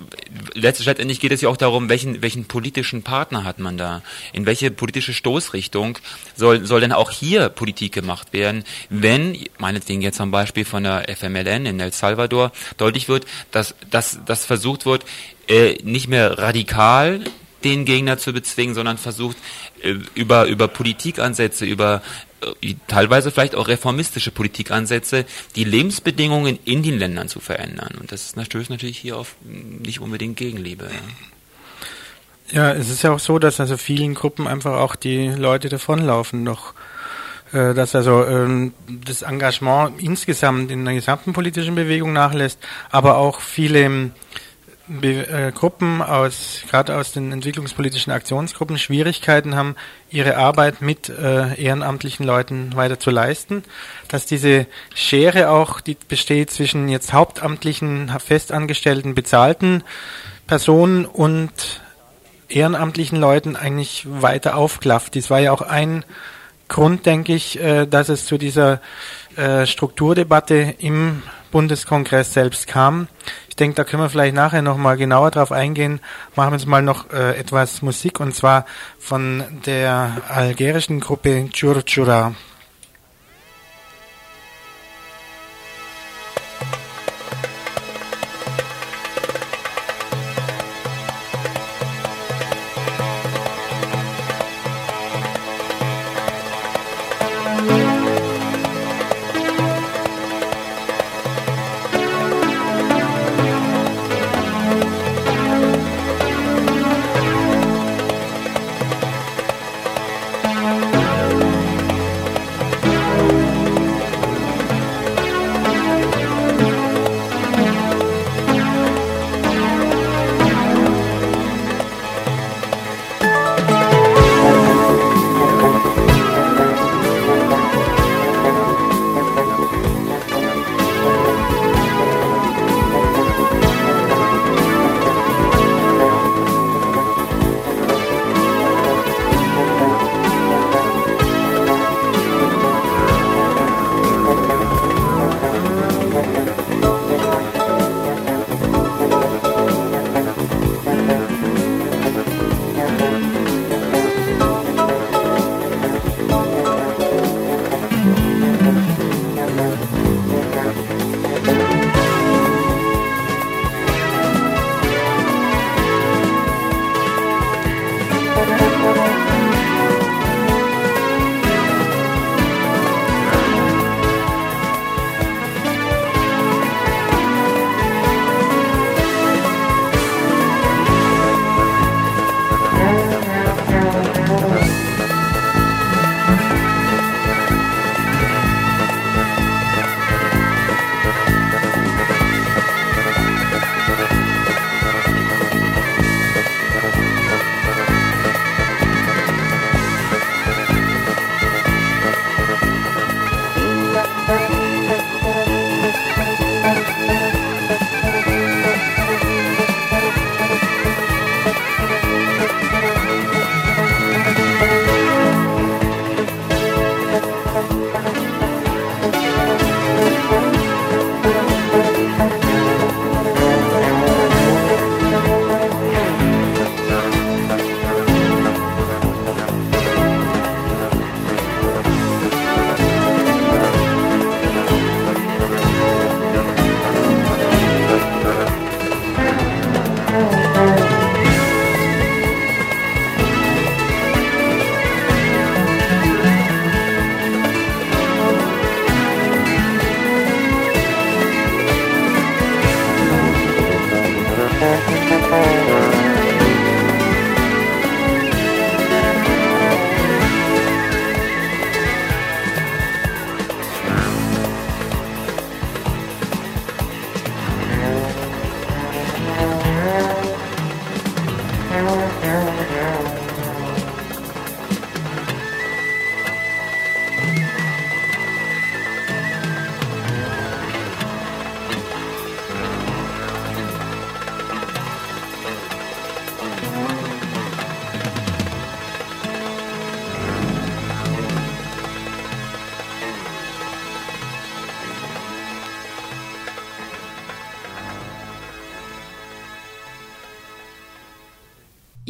[0.55, 4.03] letztendlich geht es ja auch darum, welchen, welchen politischen Partner hat man da?
[4.33, 5.99] In welche politische Stoßrichtung
[6.37, 11.05] soll, soll denn auch hier Politik gemacht werden, wenn, meinetwegen jetzt am Beispiel von der
[11.15, 15.05] FMLN in El Salvador deutlich wird, dass, dass, dass versucht wird,
[15.49, 17.21] äh, nicht mehr radikal
[17.65, 19.37] den Gegner zu bezwingen, sondern versucht
[19.83, 22.03] äh, über über Politikansätze, über
[22.87, 25.25] teilweise vielleicht auch reformistische Politikansätze,
[25.57, 27.95] die Lebensbedingungen in den Ländern zu verändern.
[28.01, 30.91] Und das stößt natürlich hier auf nicht unbedingt Gegenliebe.
[32.53, 32.73] Ja.
[32.73, 36.75] es ist ja auch so, dass also vielen Gruppen einfach auch die Leute davonlaufen noch
[37.53, 42.59] äh, dass also ähm, das Engagement insgesamt in der gesamten politischen Bewegung nachlässt,
[42.91, 44.11] aber auch viele äh,
[45.55, 49.77] Gruppen aus, gerade aus den entwicklungspolitischen Aktionsgruppen, Schwierigkeiten haben,
[50.11, 53.63] ihre Arbeit mit äh, ehrenamtlichen Leuten weiter zu leisten.
[54.09, 59.85] Dass diese Schere auch, die besteht zwischen jetzt hauptamtlichen, festangestellten, bezahlten
[60.47, 61.81] Personen und
[62.49, 65.15] ehrenamtlichen Leuten eigentlich weiter aufklafft.
[65.15, 66.05] Dies war ja auch ein
[66.69, 68.81] Grund, denke ich, äh, dass es zu dieser
[69.37, 73.07] äh, Strukturdebatte im Bundeskongress selbst kam.
[73.49, 76.01] Ich denke, da können wir vielleicht nachher nochmal genauer drauf eingehen.
[76.35, 78.67] Machen wir uns mal noch äh, etwas Musik und zwar
[78.99, 82.35] von der algerischen Gruppe Churchura.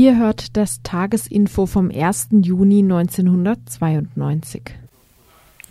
[0.03, 2.31] Ihr hört das Tagesinfo vom 1.
[2.33, 4.63] Juni 1992.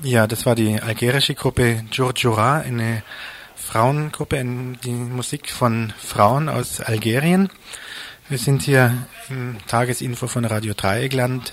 [0.04, 3.04] Ja, das war die algerische Gruppe Djurdjura, eine
[3.58, 4.41] Frauengruppe,
[4.86, 7.50] die Musik von Frauen aus Algerien.
[8.30, 11.52] Wir sind hier im Tagesinfo von Radio Dreieckland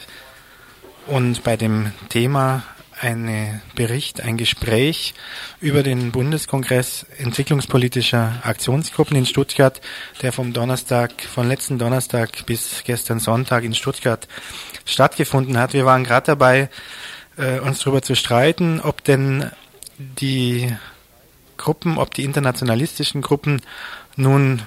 [1.09, 2.63] und bei dem Thema
[3.01, 5.15] ein Bericht, ein Gespräch
[5.61, 9.81] über den Bundeskongress entwicklungspolitischer Aktionsgruppen in Stuttgart,
[10.23, 14.29] der vom Donnerstag, von letzten Donnerstag bis gestern Sonntag in Stuttgart
[14.85, 15.73] stattgefunden hat.
[15.73, 16.71] Wir waren gerade dabei,
[17.37, 19.51] äh, uns darüber zu streiten, ob denn
[19.99, 20.75] die
[21.57, 23.61] Gruppen, ob die internationalistischen Gruppen
[24.17, 24.63] nun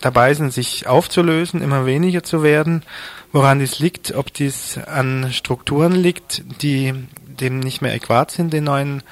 [0.00, 2.82] dabei sind, sich aufzulösen, immer weniger zu werden,
[3.32, 6.94] woran dies liegt, ob dies an Strukturen liegt, die
[7.42, 9.02] dem nicht mehr äquat sind, den neuen,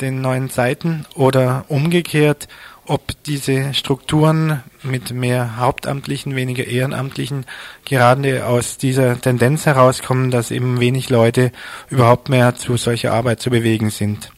[0.00, 2.48] den neuen Zeiten, oder umgekehrt,
[2.84, 7.46] ob diese Strukturen mit mehr Hauptamtlichen, weniger Ehrenamtlichen
[7.84, 11.52] gerade aus dieser Tendenz herauskommen, dass eben wenig Leute
[11.90, 14.32] überhaupt mehr zu solcher Arbeit zu bewegen sind.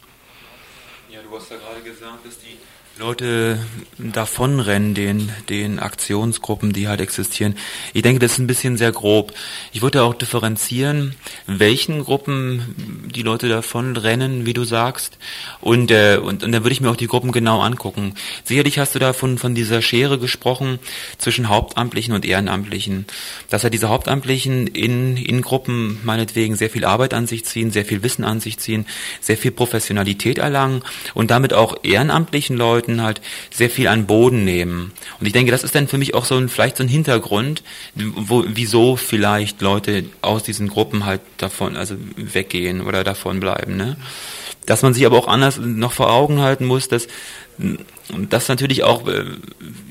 [3.04, 3.58] Leute
[3.98, 7.54] davonrennen, den, den Aktionsgruppen, die halt existieren.
[7.92, 9.34] Ich denke, das ist ein bisschen sehr grob.
[9.74, 11.14] Ich würde auch differenzieren,
[11.46, 15.18] welchen Gruppen die Leute davonrennen, wie du sagst.
[15.60, 18.14] Und, äh, und, und dann würde ich mir auch die Gruppen genau angucken.
[18.42, 20.78] Sicherlich hast du da von, von dieser Schere gesprochen
[21.18, 23.04] zwischen Hauptamtlichen und Ehrenamtlichen.
[23.50, 27.84] Dass ja diese Hauptamtlichen in, in Gruppen meinetwegen sehr viel Arbeit an sich ziehen, sehr
[27.84, 28.86] viel Wissen an sich ziehen,
[29.20, 30.80] sehr viel Professionalität erlangen
[31.12, 33.20] und damit auch ehrenamtlichen Leuten Leuten halt
[33.50, 34.92] sehr viel an Boden nehmen.
[35.20, 37.62] Und ich denke, das ist dann für mich auch so ein, vielleicht so ein Hintergrund,
[37.94, 43.96] wo, wieso vielleicht Leute aus diesen Gruppen halt davon, also weggehen oder davon bleiben, ne?
[44.66, 47.06] Dass man sich aber auch anders noch vor Augen halten muss, dass
[48.30, 49.24] das natürlich auch äh,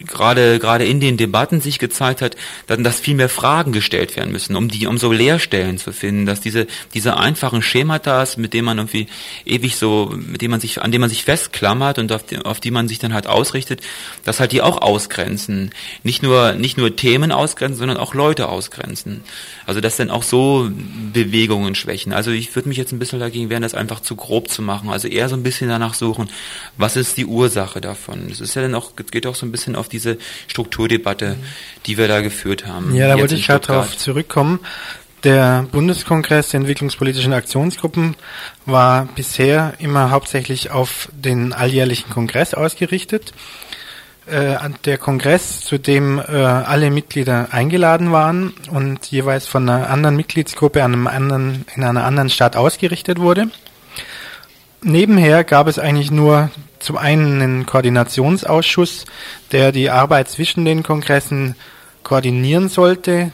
[0.06, 2.36] gerade gerade in den Debatten sich gezeigt hat,
[2.68, 6.26] dass, dass viel mehr Fragen gestellt werden müssen, um die um so Leerstellen zu finden,
[6.26, 9.08] dass diese diese einfachen Schemata, mit denen man irgendwie
[9.46, 12.60] ewig so, mit denen man sich an denen man sich festklammert und auf die, auf
[12.60, 13.82] die man sich dann halt ausrichtet,
[14.26, 15.72] dass halt die auch ausgrenzen,
[16.04, 19.24] nicht nur nicht nur Themen ausgrenzen, sondern auch Leute ausgrenzen.
[19.66, 20.70] Also dass dann auch so
[21.14, 22.14] Bewegungen schwächen.
[22.14, 24.90] Also ich würde mich jetzt ein bisschen dagegen wehren, das einfach zu grob zu machen.
[24.90, 26.30] Also eher so ein bisschen danach suchen,
[26.78, 28.30] was ist die Ursache davon?
[28.32, 31.38] Es ist ja dann auch, geht auch so ein bisschen auf diese Strukturdebatte,
[31.86, 32.96] die wir da geführt haben.
[32.96, 34.60] Ja, da wollte ich gerade darauf zurückkommen.
[35.24, 38.16] Der Bundeskongress der entwicklungspolitischen Aktionsgruppen
[38.66, 43.34] war bisher immer hauptsächlich auf den alljährlichen Kongress ausgerichtet
[44.26, 50.16] äh, der Kongress, zu dem äh, alle Mitglieder eingeladen waren und jeweils von einer anderen
[50.16, 53.48] Mitgliedsgruppe an einem anderen, in einer anderen Stadt ausgerichtet wurde.
[54.82, 56.52] Nebenher gab es eigentlich nur
[56.84, 59.06] zum einen einen Koordinationsausschuss,
[59.52, 61.56] der die Arbeit zwischen den Kongressen
[62.04, 63.32] koordinieren sollte,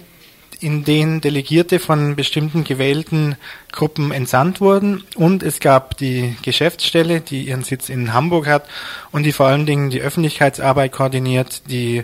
[0.62, 3.36] in denen Delegierte von bestimmten gewählten
[3.72, 5.04] Gruppen entsandt wurden.
[5.16, 8.68] Und es gab die Geschäftsstelle, die ihren Sitz in Hamburg hat
[9.12, 12.04] und die vor allen Dingen die Öffentlichkeitsarbeit koordiniert, die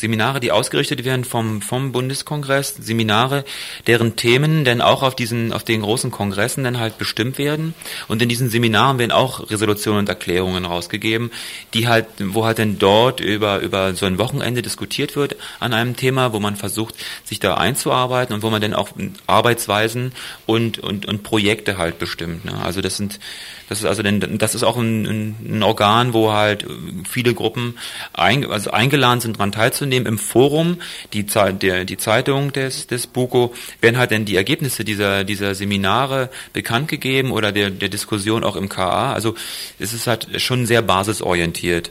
[0.00, 3.44] Seminare, die ausgerichtet werden vom, vom Bundeskongress, Seminare,
[3.86, 7.74] deren Themen denn auch auf diesen, auf den großen Kongressen dann halt bestimmt werden.
[8.08, 11.30] Und in diesen Seminaren werden auch Resolutionen und Erklärungen rausgegeben,
[11.74, 15.96] die halt, wo halt dann dort über, über so ein Wochenende diskutiert wird an einem
[15.96, 16.94] Thema, wo man versucht,
[17.24, 18.88] sich da einzuarbeiten und wo man dann auch
[19.26, 20.12] Arbeitsweisen
[20.46, 22.46] und, und, und Projekte halt bestimmt.
[22.46, 22.58] Ne?
[22.62, 23.20] Also das sind,
[23.68, 26.66] das ist also denn, das ist auch ein, ein Organ, wo halt
[27.08, 27.78] viele Gruppen
[28.14, 29.89] ein, also eingeladen sind, daran teilzunehmen.
[29.92, 30.80] Im Forum,
[31.12, 36.30] die, der, die Zeitung des, des BUKO, werden halt dann die Ergebnisse dieser, dieser Seminare
[36.52, 39.12] bekannt gegeben oder der, der Diskussion auch im KA.
[39.12, 39.34] Also
[39.78, 41.90] es ist halt schon sehr basisorientiert.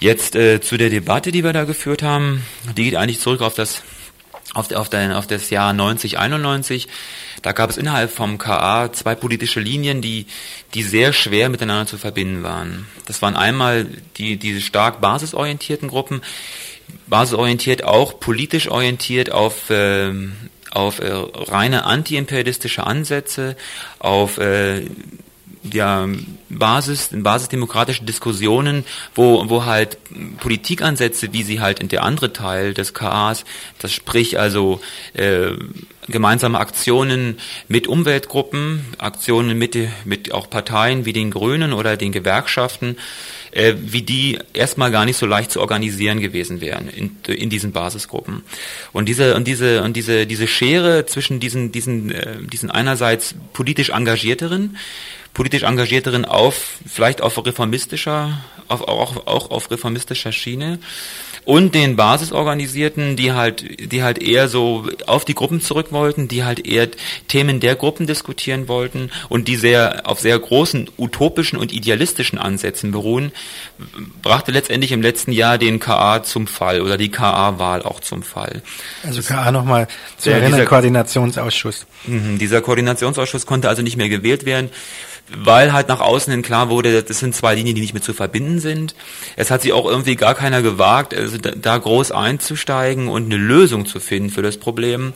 [0.00, 2.42] Jetzt äh, zu der Debatte, die wir da geführt haben,
[2.76, 3.82] die geht eigentlich zurück auf das
[4.54, 6.88] auf, auf, den, auf das Jahr 90, 91.
[7.42, 10.26] Da gab es innerhalb vom KA zwei politische Linien, die,
[10.74, 12.86] die sehr schwer miteinander zu verbinden waren.
[13.06, 16.22] Das waren einmal die, diese stark basisorientierten Gruppen,
[17.06, 20.12] basisorientiert auch politisch orientiert auf, äh,
[20.70, 23.56] auf äh, reine antiimperialistische Ansätze,
[23.98, 24.86] auf äh,
[25.70, 26.08] ja,
[26.48, 28.84] Basis, basisdemokratische Diskussionen,
[29.14, 29.98] wo, wo halt
[30.40, 33.44] Politikansätze, wie sie halt in der andere Teil des KAs,
[33.78, 34.80] das sprich also
[35.14, 35.52] äh,
[36.08, 37.38] gemeinsame Aktionen
[37.68, 42.96] mit Umweltgruppen, Aktionen mit, mit auch Parteien wie den Grünen oder den Gewerkschaften,
[43.52, 47.72] äh, wie die erstmal gar nicht so leicht zu organisieren gewesen wären in, in diesen
[47.72, 48.42] Basisgruppen.
[48.92, 53.90] Und diese und diese und diese diese Schere zwischen diesen diesen äh, diesen einerseits politisch
[53.90, 54.76] engagierteren
[55.34, 58.38] politisch engagierteren auf, vielleicht auf reformistischer,
[58.68, 60.78] auf, auch, auch auf reformistischer Schiene
[61.44, 66.44] und den Basisorganisierten, die halt, die halt eher so auf die Gruppen zurück wollten, die
[66.44, 66.88] halt eher
[67.28, 72.92] Themen der Gruppen diskutieren wollten und die sehr auf sehr großen utopischen und idealistischen Ansätzen
[72.92, 73.32] beruhen,
[74.22, 78.62] brachte letztendlich im letzten Jahr den KA zum Fall oder die KA-Wahl auch zum Fall.
[79.02, 79.88] Also KA nochmal
[80.18, 81.86] zu erinnern, Koordinationsausschuss.
[82.06, 84.70] Mh, dieser Koordinationsausschuss konnte also nicht mehr gewählt werden
[85.34, 88.12] weil halt nach außen hin klar wurde, das sind zwei Linien, die nicht mehr zu
[88.12, 88.94] verbinden sind.
[89.36, 93.86] Es hat sich auch irgendwie gar keiner gewagt, also da groß einzusteigen und eine Lösung
[93.86, 95.12] zu finden für das Problem.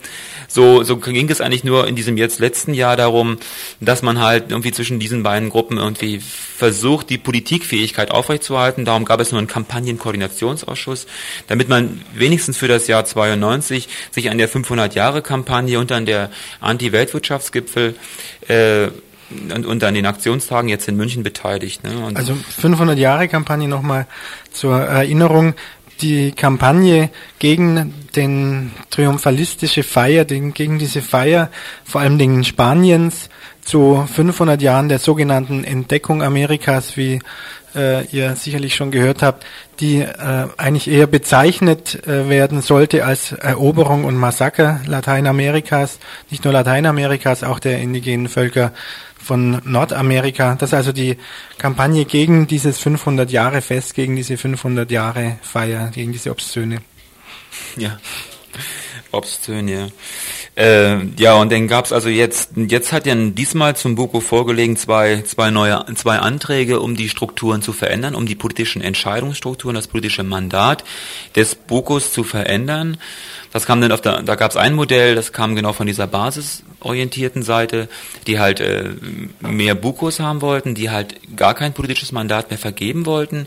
[0.49, 3.39] So, so ging es eigentlich nur in diesem jetzt letzten Jahr darum,
[3.81, 8.85] dass man halt irgendwie zwischen diesen beiden Gruppen irgendwie versucht, die Politikfähigkeit aufrechtzuerhalten.
[8.85, 11.07] Darum gab es nur einen Kampagnenkoordinationsausschuss,
[11.49, 16.31] damit man wenigstens für das Jahr 92 sich an der 500-Jahre-Kampagne und an der
[16.61, 17.95] Anti-Weltwirtschaftsgipfel
[18.49, 18.89] äh,
[19.31, 21.83] und, und an den Aktionstagen jetzt in München beteiligt.
[21.85, 22.12] Ne?
[22.14, 24.07] Also 500 Jahre Kampagne nochmal
[24.53, 25.55] zur Erinnerung.
[26.03, 27.09] Die Kampagne
[27.39, 31.51] gegen den triumphalistische Feier, den, gegen diese Feier,
[31.85, 33.31] vor allem den Spaniens,
[33.67, 37.19] zu 500 Jahren der sogenannten Entdeckung Amerikas, wie
[37.75, 39.45] äh, ihr sicherlich schon gehört habt,
[39.81, 45.99] die äh, eigentlich eher bezeichnet äh, werden sollte als Eroberung und Massaker Lateinamerikas,
[46.31, 48.73] nicht nur Lateinamerikas, auch der indigenen Völker
[49.19, 50.55] von Nordamerika.
[50.55, 51.19] Das ist also die
[51.59, 56.79] Kampagne gegen dieses 500 Jahre Fest, gegen diese 500 Jahre Feier, gegen diese Obszöne.
[57.77, 57.99] Ja,
[59.17, 59.89] obszön, ja.
[60.57, 65.23] Äh, ja, und dann gab's also jetzt, jetzt hat ja diesmal zum Buko vorgelegen zwei,
[65.23, 70.23] zwei neue, zwei Anträge, um die Strukturen zu verändern, um die politischen Entscheidungsstrukturen, das politische
[70.23, 70.85] Mandat
[71.35, 72.97] des Bukos zu verändern.
[73.53, 76.07] Das kam dann auf der, da gab es ein Modell, das kam genau von dieser
[76.07, 77.89] basisorientierten Seite,
[78.27, 78.91] die halt äh,
[79.41, 83.47] mehr Bukos haben wollten, die halt gar kein politisches Mandat mehr vergeben wollten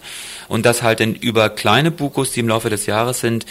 [0.50, 3.46] und das halt dann über kleine Bukos, die im Laufe des Jahres sind,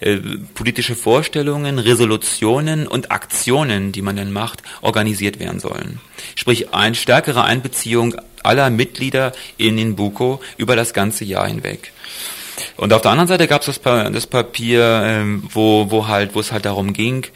[0.00, 0.16] äh,
[0.54, 6.00] politische Vorstellungen, Resolutionen und Aktionen, die man dann macht, organisiert werden sollen.
[6.34, 11.92] Sprich, eine stärkere Einbeziehung aller Mitglieder in den Buko über das ganze Jahr hinweg.
[12.76, 16.34] Und auf der anderen Seite gab es das, pa das, Papier, ähm, wo, wo halt,
[16.34, 17.26] wo es halt darum ging,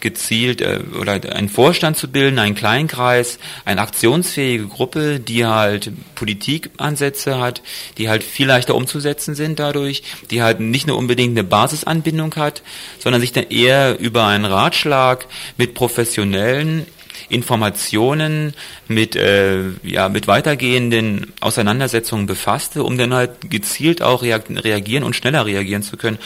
[0.00, 7.38] gezielt äh, oder einen Vorstand zu bilden, einen Kleinkreis, eine aktionsfähige Gruppe, die halt Politikansätze
[7.38, 7.62] hat,
[7.98, 12.62] die halt viel leichter umzusetzen sind dadurch, die halt nicht nur unbedingt eine Basisanbindung hat,
[12.98, 16.86] sondern sich dann eher über einen Ratschlag mit professionellen
[17.28, 18.54] Informationen
[18.88, 25.46] mit, äh, ja, mit weitergehenden Auseinandersetzungen befasste, um dann halt gezielt auch reagieren und schneller
[25.46, 26.18] reagieren zu können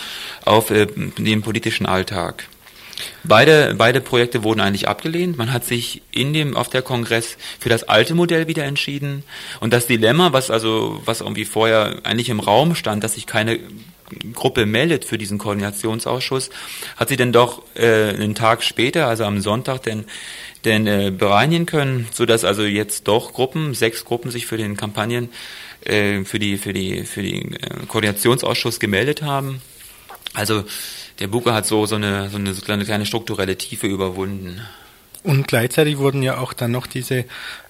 [0.45, 0.87] auf äh,
[1.19, 2.49] den politischen Alltag.
[3.25, 5.39] Beide, beide Projekte wurden eigentlich abgelehnt.
[5.39, 9.25] Man hat sich in dem, auf der Kongress für das alte Modell wieder entschieden.
[9.61, 13.59] Und das Dilemma, was also, was irgendwie vorher eigentlich im Raum stand, dass sich keine
[14.35, 16.51] Gruppe meldet für diesen Koordinationsausschuss,
[16.97, 20.05] hat sie dann doch äh, einen Tag später, also am Sonntag, denn
[20.65, 24.77] denn äh, bereinigen können, so dass also jetzt doch Gruppen, sechs Gruppen sich für den
[24.77, 25.31] Kampagnen,
[25.85, 29.63] äh, für die für die für den äh, Koordinationsausschuss gemeldet haben.
[30.35, 30.65] Also
[31.19, 34.61] der Buke hat so, so, eine, so eine kleine, kleine strukturelle Tiefe überwunden.
[35.23, 37.27] Und gleichzeitig wurden ja auch dann noch diese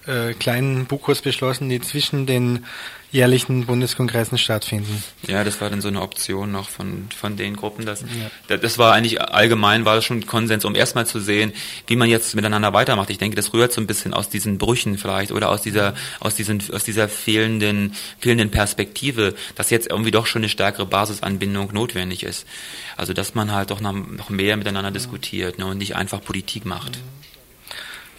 [0.07, 2.65] äh, kleinen Bukos beschlossen, die zwischen den
[3.11, 5.03] jährlichen Bundeskongressen stattfinden.
[5.27, 7.85] Ja, das war dann so eine Option noch von, von den Gruppen.
[7.85, 8.01] Das,
[8.47, 8.57] ja.
[8.57, 11.51] das war eigentlich allgemein, war das schon Konsens, um erstmal zu sehen,
[11.87, 13.09] wie man jetzt miteinander weitermacht.
[13.09, 16.35] Ich denke, das rührt so ein bisschen aus diesen Brüchen vielleicht oder aus dieser, aus
[16.35, 22.23] diesen, aus dieser fehlenden, fehlenden Perspektive, dass jetzt irgendwie doch schon eine stärkere Basisanbindung notwendig
[22.23, 22.47] ist.
[22.95, 26.65] Also, dass man halt doch noch, noch mehr miteinander diskutiert ne, und nicht einfach Politik
[26.65, 26.97] macht.
[26.97, 27.20] Mhm.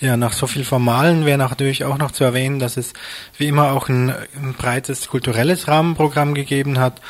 [0.02, 2.92] Ja, nach so viel Formalen wäre natürlich auch noch zu erwähnen, dass es
[3.38, 7.00] wie immer auch ein, ein breites kulturelles Rahmenprogramm gegeben hat.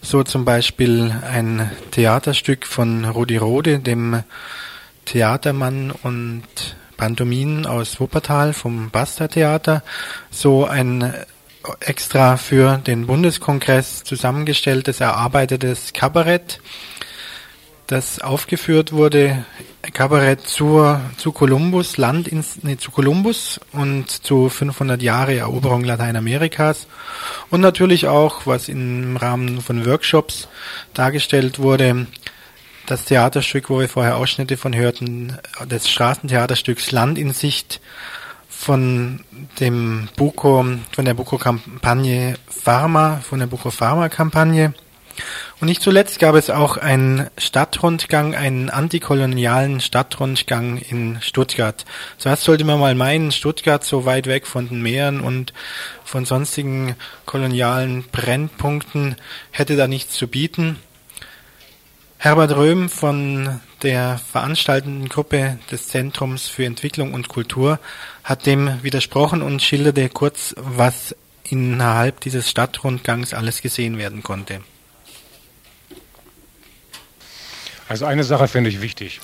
[0.00, 4.24] So zum Beispiel ein Theaterstück von Rudi Rode, dem
[5.04, 6.42] Theatermann und
[6.96, 9.84] Pantomin aus Wuppertal vom Basta Theater.
[10.32, 11.14] So ein
[11.78, 16.58] extra für den Bundeskongress zusammengestelltes, erarbeitetes Kabarett
[17.86, 19.44] das aufgeführt wurde,
[19.92, 26.86] Kabarett zur, zu Kolumbus, Land ins, nee, zu Kolumbus und zu 500 Jahre Eroberung Lateinamerikas
[27.50, 30.48] und natürlich auch, was im Rahmen von Workshops
[30.94, 32.06] dargestellt wurde,
[32.86, 37.80] das Theaterstück, wo wir vorher Ausschnitte von hörten, des Straßentheaterstücks Land in Sicht
[38.48, 39.20] von
[39.60, 44.74] dem Buko, von der Buko-Kampagne Pharma, von der Buko-Pharma-Kampagne.
[45.60, 51.84] Und nicht zuletzt gab es auch einen Stadtrundgang, einen antikolonialen Stadtrundgang in Stuttgart.
[52.18, 55.52] Zuerst sollte man mal meinen, Stuttgart so weit weg von den Meeren und
[56.04, 56.96] von sonstigen
[57.26, 59.16] kolonialen Brennpunkten
[59.50, 60.78] hätte da nichts zu bieten.
[62.18, 67.80] Herbert Röhm von der veranstaltenden Gruppe des Zentrums für Entwicklung und Kultur
[68.22, 74.60] hat dem widersprochen und schilderte kurz, was innerhalb dieses Stadtrundgangs alles gesehen werden konnte.
[77.92, 79.20] Also eine Sache finde ich wichtig.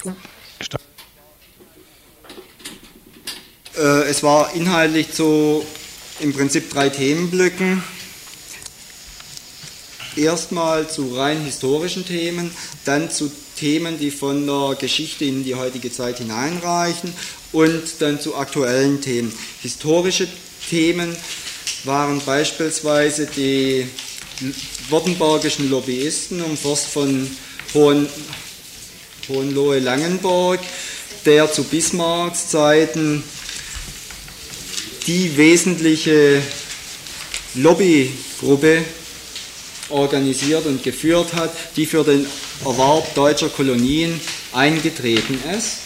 [3.78, 5.64] Äh, es war inhaltlich zu
[6.20, 7.82] im Prinzip drei Themenblöcken.
[10.16, 12.50] Erstmal zu rein historischen Themen,
[12.84, 17.14] dann zu Themen, die von der Geschichte in die heutige Zeit hineinreichen
[17.52, 19.32] und dann zu aktuellen Themen.
[19.62, 20.28] Historische
[20.68, 21.16] Themen
[21.84, 23.88] waren beispielsweise die
[24.90, 27.30] württembergischen Lobbyisten um Forst von
[27.72, 28.06] Hohen,
[29.28, 30.60] Hohenlohe-Langenburg,
[31.24, 33.22] der zu Bismarcks Zeiten
[35.06, 36.42] die wesentliche
[37.54, 38.84] Lobbygruppe
[39.88, 42.26] organisiert und geführt hat, die für den
[42.64, 44.20] Erwerb deutscher Kolonien
[44.52, 45.78] eingetreten ist.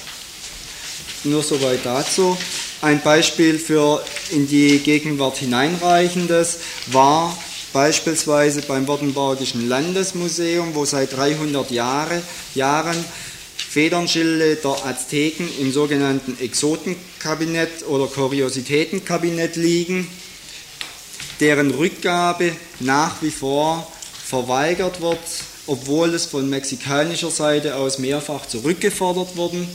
[1.24, 2.36] Nur soweit dazu.
[2.80, 7.36] Ein Beispiel für in die Gegenwart hineinreichendes war
[7.72, 12.22] beispielsweise beim Württembergischen Landesmuseum, wo seit 300 Jahre,
[12.55, 12.97] Jahren
[13.73, 20.07] Federnschilde der Azteken im sogenannten Exotenkabinett oder Kuriositätenkabinett liegen,
[21.41, 23.91] deren Rückgabe nach wie vor
[24.27, 25.18] verweigert wird,
[25.66, 29.66] obwohl es von mexikanischer Seite aus mehrfach zurückgefordert wurden.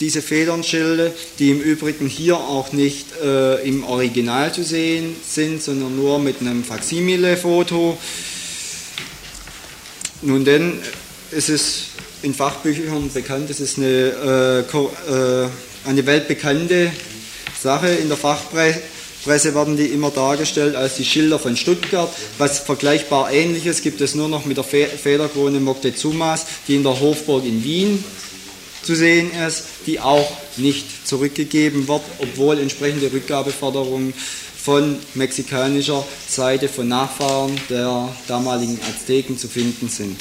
[0.00, 5.94] Diese Federnschilde, die im Übrigen hier auch nicht äh, im Original zu sehen sind, sondern
[5.94, 7.96] nur mit einem Faksimile-Foto.
[10.22, 10.80] Nun denn,
[11.30, 11.90] es ist
[12.22, 13.50] in Fachbüchern bekannt.
[13.50, 15.48] Das ist eine, äh, äh,
[15.86, 16.90] eine weltbekannte
[17.58, 17.88] Sache.
[17.88, 22.10] In der Fachpresse werden die immer dargestellt als die Schilder von Stuttgart.
[22.38, 26.98] Was vergleichbar ähnliches gibt es nur noch mit der Fe Federkrone Moctezumas, die in der
[27.00, 28.04] Hofburg in Wien
[28.82, 34.14] zu sehen ist, die auch nicht zurückgegeben wird, obwohl entsprechende Rückgabeforderungen
[34.62, 40.20] von mexikanischer Seite von Nachfahren der damaligen Azteken zu finden sind.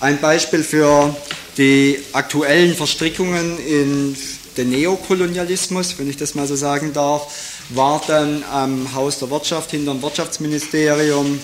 [0.00, 1.14] Ein Beispiel für
[1.58, 4.16] die aktuellen Verstrickungen in
[4.56, 7.30] den Neokolonialismus, wenn ich das mal so sagen darf,
[7.68, 11.38] war dann am Haus der Wirtschaft hinter dem Wirtschaftsministerium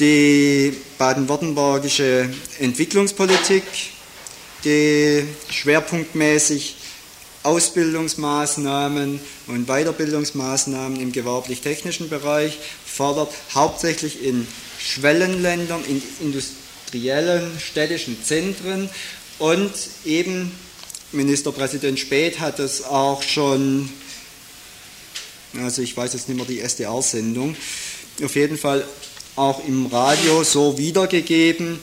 [0.00, 3.64] die baden-württembergische Entwicklungspolitik,
[4.64, 6.76] die schwerpunktmäßig
[7.42, 18.88] Ausbildungsmaßnahmen und Weiterbildungsmaßnahmen im gewerblich-technischen Bereich fordert, hauptsächlich in Schwellenländern, in Industrie industriellen städtischen Zentren.
[19.38, 19.72] Und
[20.04, 20.52] eben
[21.12, 23.88] Ministerpräsident Speth hat es auch schon,
[25.60, 27.56] also ich weiß jetzt nicht mehr die SDR-Sendung,
[28.22, 28.84] auf jeden Fall
[29.36, 31.78] auch im Radio so wiedergegeben,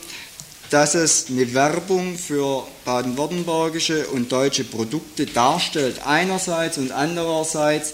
[0.69, 7.93] dass es eine Werbung für baden-württembergische und deutsche Produkte darstellt, einerseits und andererseits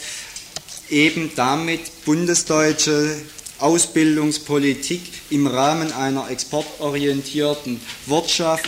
[0.90, 3.18] eben damit bundesdeutsche
[3.62, 8.66] Ausbildungspolitik im Rahmen einer exportorientierten Wirtschaft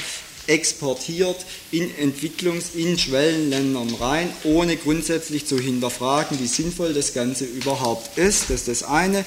[0.48, 1.38] exportiert
[1.72, 8.50] in Entwicklungs-, in Schwellenländern rein, ohne grundsätzlich zu hinterfragen, wie sinnvoll das Ganze überhaupt ist.
[8.50, 9.26] Das ist das eine.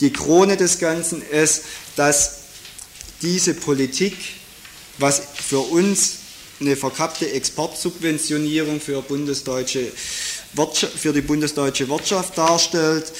[0.00, 1.62] Die Krone des Ganzen ist,
[1.94, 2.40] dass
[3.22, 4.14] diese Politik,
[4.98, 6.16] was für uns
[6.60, 9.90] eine verkappte Exportsubventionierung für, bundesdeutsche
[10.96, 13.12] für die bundesdeutsche Wirtschaft darstellt,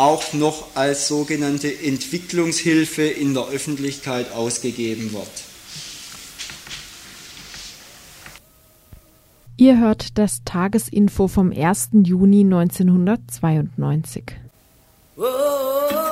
[0.00, 5.28] auch noch als sogenannte Entwicklungshilfe in der Öffentlichkeit ausgegeben wird.
[9.58, 11.90] Ihr hört das Tagesinfo vom 1.
[11.92, 14.24] Juni 1992.
[15.16, 16.09] Whoa.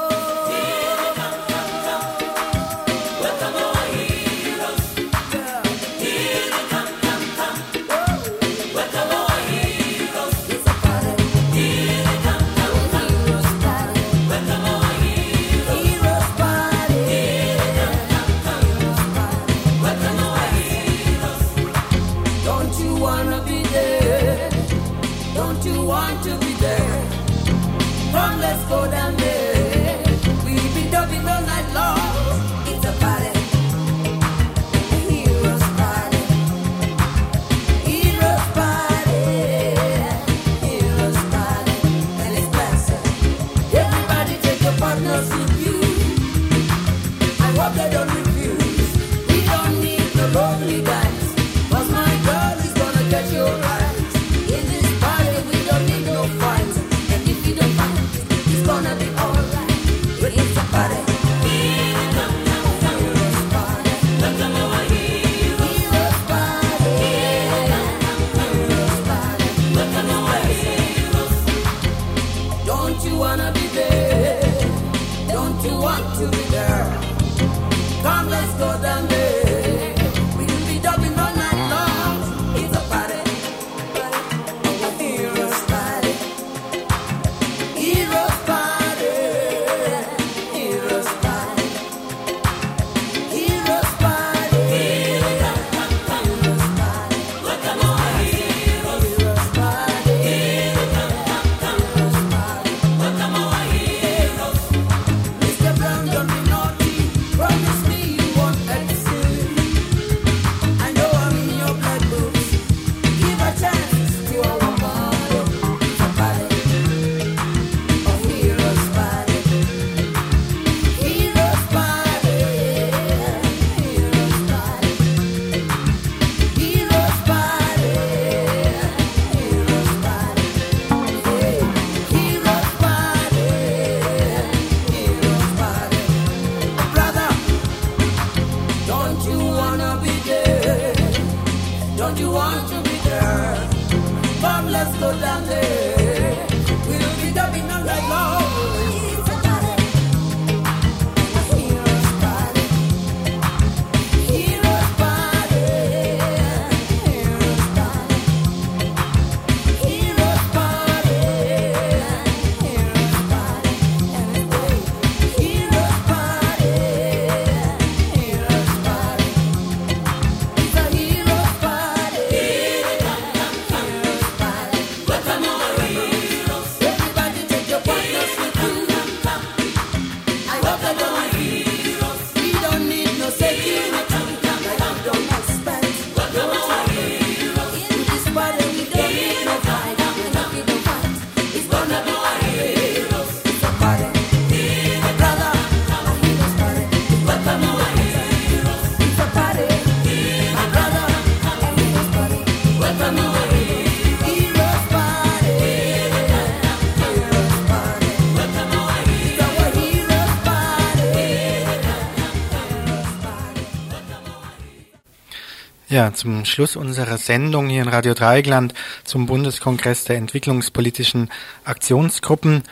[215.99, 218.73] Ja, zum Schluss unserer Sendung hier in Radio Dreieckland
[219.03, 221.29] zum Bundeskongress der entwicklungspolitischen
[221.65, 222.63] Aktionsgruppen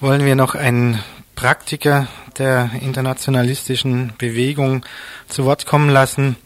[0.00, 0.98] wollen wir noch einen
[1.34, 2.08] Praktiker
[2.38, 4.86] der internationalistischen Bewegung
[5.28, 6.36] zu Wort kommen lassen.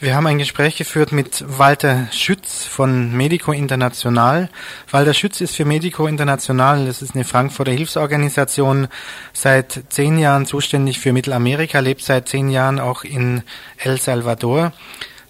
[0.00, 4.48] Wir haben ein Gespräch geführt mit Walter Schütz von Medico International.
[4.90, 8.88] Walter Schütz ist für Medico International, das ist eine Frankfurter Hilfsorganisation,
[9.34, 13.42] seit zehn Jahren zuständig für Mittelamerika, lebt seit zehn Jahren auch in
[13.76, 14.72] El Salvador.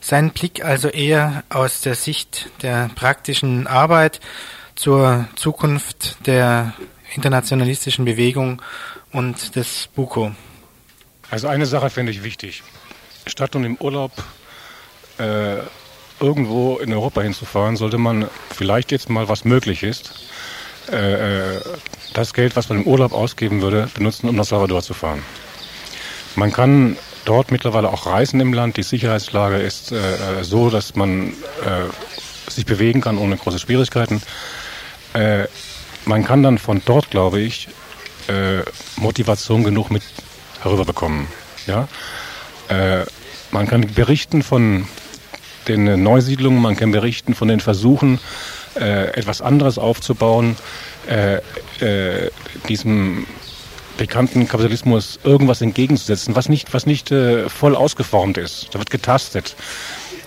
[0.06, 4.20] Sein Blick also eher aus der Sicht der praktischen Arbeit
[4.74, 6.74] zur Zukunft der
[7.14, 8.60] internationalistischen Bewegung
[9.12, 10.32] und des BUKO?
[11.30, 12.62] Also eine Sache finde ich wichtig.
[13.24, 14.12] Statt nun im Urlaub
[15.16, 15.60] äh,
[16.20, 20.26] irgendwo in Europa hinzufahren, sollte man vielleicht jetzt mal, was möglich ist,
[20.92, 21.60] äh, äh,
[22.12, 25.22] das Geld, was man im Urlaub ausgeben würde, benutzen, um nach Salvador zu fahren.
[26.36, 28.76] Man kann dort mittlerweile auch reisen im Land.
[28.76, 34.22] Die Sicherheitslage ist äh, äh so, dass man äh, sich bewegen kann ohne große Schwierigkeiten.
[35.14, 35.44] Äh,
[36.04, 37.68] man kann dann von dort, glaube ich,
[38.28, 38.62] äh,
[38.96, 40.02] Motivation genug mit
[40.62, 41.26] herüberbekommen.
[41.66, 41.88] Ja?
[42.68, 43.04] Äh,
[43.50, 44.86] man kann berichten von
[45.68, 48.20] den Neusiedlungen, man kann berichten von den Versuchen,
[48.74, 50.56] etwas anderes aufzubauen,
[52.68, 53.26] diesem
[53.96, 58.68] bekannten Kapitalismus irgendwas entgegenzusetzen, was nicht, was nicht äh, voll ausgeformt ist.
[58.72, 59.56] Da wird getastet,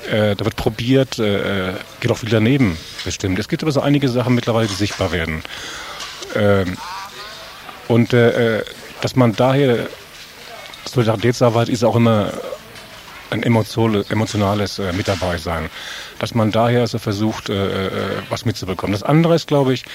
[0.09, 3.39] äh, da wird probiert, äh, geht auch viel daneben bestimmt.
[3.39, 5.43] Es gibt aber so einige Sachen mittlerweile, die sichtbar werden.
[6.35, 6.77] Ähm,
[7.87, 8.63] und äh, äh
[8.99, 9.87] dass man daher
[10.85, 12.33] Solidaritätsarbeit ist auch immer
[13.29, 15.69] ein emotionales äh, mit dabei sein.
[16.19, 17.91] Dass man daher also versucht, äh, äh,
[18.29, 18.93] was mitzubekommen.
[18.93, 19.85] Das andere ist, glaube ich,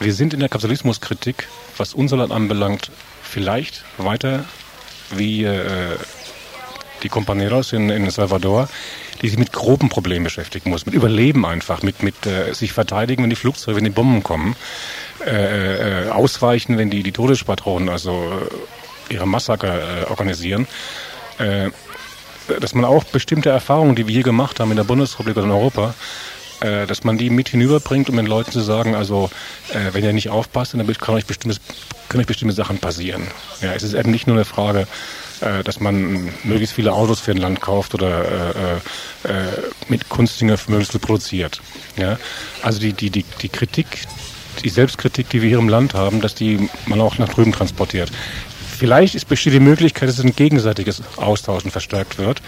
[0.00, 2.90] wir sind in der Kapitalismuskritik, was unser Land anbelangt,
[3.22, 4.44] vielleicht weiter
[5.10, 5.96] wie äh,
[7.02, 8.68] die Companeros in, in Salvador,
[9.22, 13.22] die sich mit groben Problemen beschäftigen muss, mit Überleben einfach, mit, mit äh, sich verteidigen,
[13.22, 14.56] wenn die Flugzeuge, wenn die Bomben kommen,
[15.24, 18.32] äh, äh, ausweichen, wenn die, die Todespatronen also
[19.10, 20.66] äh, ihre Massaker äh, organisieren.
[21.38, 21.70] Äh,
[22.60, 25.52] dass man auch bestimmte Erfahrungen, die wir hier gemacht haben in der Bundesrepublik oder in
[25.52, 25.94] Europa,
[26.60, 29.30] äh, dass man die mit hinüberbringt, um den Leuten zu sagen, also
[29.70, 31.58] äh, wenn ihr nicht aufpasst, dann kann euch, bestimmte,
[32.08, 33.26] können euch bestimmte Sachen passieren.
[33.60, 34.86] Ja, es ist eben nicht nur eine Frage,
[35.40, 39.46] äh, dass man möglichst viele Autos für ein Land kauft oder äh, äh,
[39.88, 41.60] mit Kunstdingen möglichst produziert.
[41.96, 42.18] Ja?
[42.62, 43.86] Also die, die, die, die Kritik,
[44.64, 48.10] die Selbstkritik, die wir hier im Land haben, dass die man auch nach drüben transportiert.
[48.78, 52.40] Vielleicht besteht die Möglichkeit, dass ein gegenseitiges Austauschen verstärkt wird.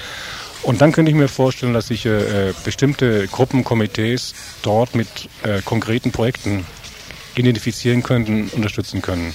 [0.62, 5.08] Und dann könnte ich mir vorstellen, dass sich äh, bestimmte Gruppen, Komitees dort mit
[5.42, 6.66] äh, konkreten Projekten
[7.36, 9.34] identifizieren könnten, unterstützen können.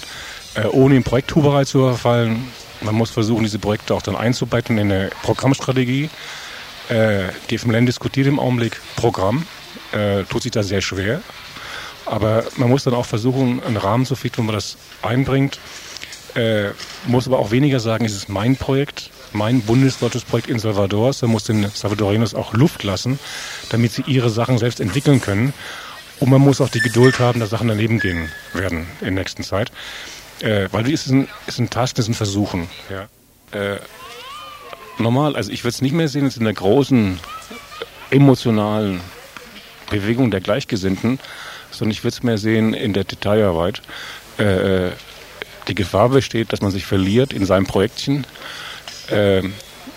[0.56, 2.48] Äh, ohne in Projekthuberei zu verfallen.
[2.82, 6.10] Man muss versuchen, diese Projekte auch dann einzubetten in eine Programmstrategie.
[6.90, 9.48] Äh, die FMLN diskutiert im Augenblick Programm,
[9.94, 11.22] äh, tut sich da sehr schwer.
[12.06, 15.60] Aber man muss dann auch versuchen, einen Rahmen zu finden, wo man das einbringt
[16.36, 16.70] äh,
[17.06, 21.12] muss aber auch weniger sagen, es ist mein Projekt, mein bundesdeutsches Projekt in Salvador.
[21.20, 23.20] Da muss den Salvadorinos auch Luft lassen,
[23.70, 25.54] damit sie ihre Sachen selbst entwickeln können.
[26.20, 29.44] Und man muss auch die Geduld haben, dass Sachen daneben gehen werden in der nächsten
[29.44, 29.72] Zeit.
[30.42, 32.70] Äh, weil es ist ein, ist ein Task, das ist ein Versuchen.
[32.90, 33.08] Ja.
[33.58, 33.80] Äh,
[34.98, 37.20] normal, also ich würde es nicht mehr sehen, jetzt in der großen
[38.10, 39.02] emotionalen
[39.90, 41.20] Bewegung der Gleichgesinnten,
[41.72, 43.82] sondern ich würde es mehr sehen in der Detailarbeit.
[44.40, 44.92] Äh, äh
[45.68, 48.28] die Gefahr besteht, dass man sich verliert in seinem Projektchen.
[49.14, 49.44] Äh,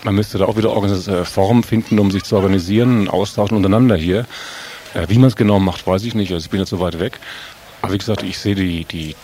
[0.03, 4.25] man müsste da auch wieder äh, Formen finden, um sich zu organisieren, austauschen untereinander hier.
[4.93, 6.31] Äh, wie man es genau macht, weiß ich nicht.
[6.31, 7.19] Also ich bin jetzt so weit weg.
[7.81, 9.15] Aber wie gesagt, ich sehe die, die,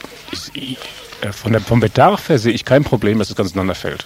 [0.55, 0.77] die
[1.21, 4.05] äh, von der, vom Bedarf her sehe ich kein Problem, dass es ganz ineinander fällt.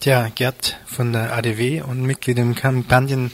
[0.00, 3.32] Tja, Gerd von der ADW und Mitglied im Kampagnen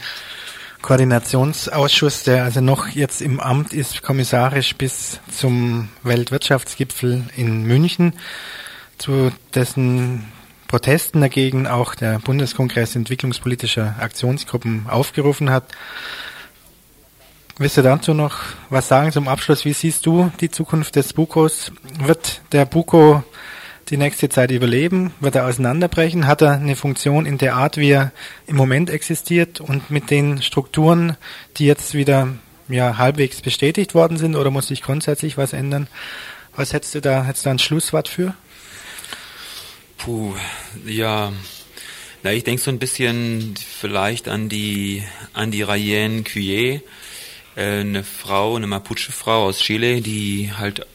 [0.81, 8.13] Koordinationsausschuss, der also noch jetzt im Amt ist, kommissarisch bis zum Weltwirtschaftsgipfel in München,
[9.01, 10.31] zu dessen
[10.67, 15.65] Protesten dagegen auch der Bundeskongress entwicklungspolitischer Aktionsgruppen aufgerufen hat.
[17.57, 18.37] Willst du dazu noch
[18.69, 19.65] was sagen zum Abschluss?
[19.65, 21.71] Wie siehst du die Zukunft des Bukos?
[21.99, 23.23] Wird der Buko
[23.89, 25.13] die nächste Zeit überleben?
[25.19, 26.27] Wird er auseinanderbrechen?
[26.27, 28.11] Hat er eine Funktion in der Art, wie er
[28.47, 31.17] im Moment existiert und mit den Strukturen,
[31.57, 32.29] die jetzt wieder
[32.69, 35.87] ja, halbwegs bestätigt worden sind oder muss sich grundsätzlich was ändern?
[36.55, 38.35] Was hättest du da, hättest du da ein Schlusswort für?
[40.03, 40.33] Puh,
[40.87, 41.31] ja.
[42.23, 46.81] Na, ich denke so ein bisschen vielleicht an die, an die Rayenne Cuyer,
[47.55, 50.87] äh, eine Frau, eine Mapuche-Frau aus Chile, die halt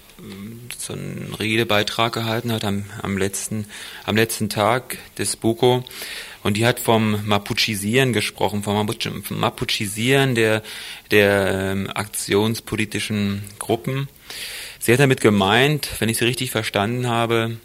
[0.76, 3.66] so einen Redebeitrag gehalten hat am, am letzten
[4.04, 5.84] am letzten Tag des Buko
[6.42, 8.88] und die hat vom Mapuchisieren gesprochen, vom
[9.30, 10.62] Mapuchisieren der
[11.12, 14.08] der ähm, aktionspolitischen Gruppen.
[14.80, 17.58] Sie hat damit gemeint, wenn ich sie richtig verstanden habe,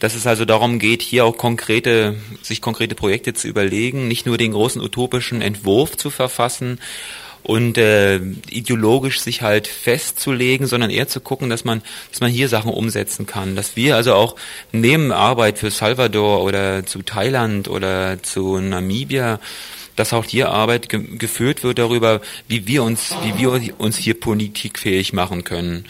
[0.00, 4.38] dass es also darum geht, hier auch konkrete, sich konkrete Projekte zu überlegen, nicht nur
[4.38, 6.80] den großen utopischen Entwurf zu verfassen
[7.42, 8.16] und äh,
[8.50, 13.26] ideologisch sich halt festzulegen, sondern eher zu gucken, dass man, dass man hier Sachen umsetzen
[13.26, 13.56] kann.
[13.56, 14.36] Dass wir also auch
[14.72, 19.38] neben Arbeit für Salvador oder zu Thailand oder zu Namibia
[19.96, 24.18] dass auch hier Arbeit ge geführt wird darüber, wie wir uns, wie wir uns hier
[24.18, 25.84] politikfähig machen können.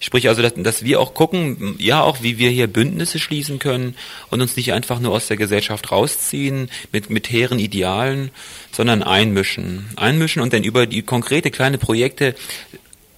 [0.00, 3.94] Sprich also, dass, dass wir auch gucken, ja auch, wie wir hier Bündnisse schließen können
[4.30, 8.30] und uns nicht einfach nur aus der Gesellschaft rausziehen mit, mit hehren Idealen,
[8.72, 9.86] sondern einmischen.
[9.96, 12.34] Einmischen und dann über die konkrete kleine Projekte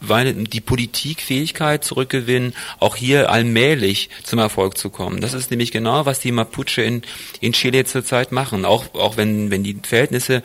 [0.00, 5.20] die Politikfähigkeit zurückgewinnen, auch hier allmählich zum Erfolg zu kommen.
[5.20, 7.02] Das ist nämlich genau, was die Mapuche in,
[7.40, 10.42] in Chile zurzeit machen, auch, auch wenn, wenn die Verhältnisse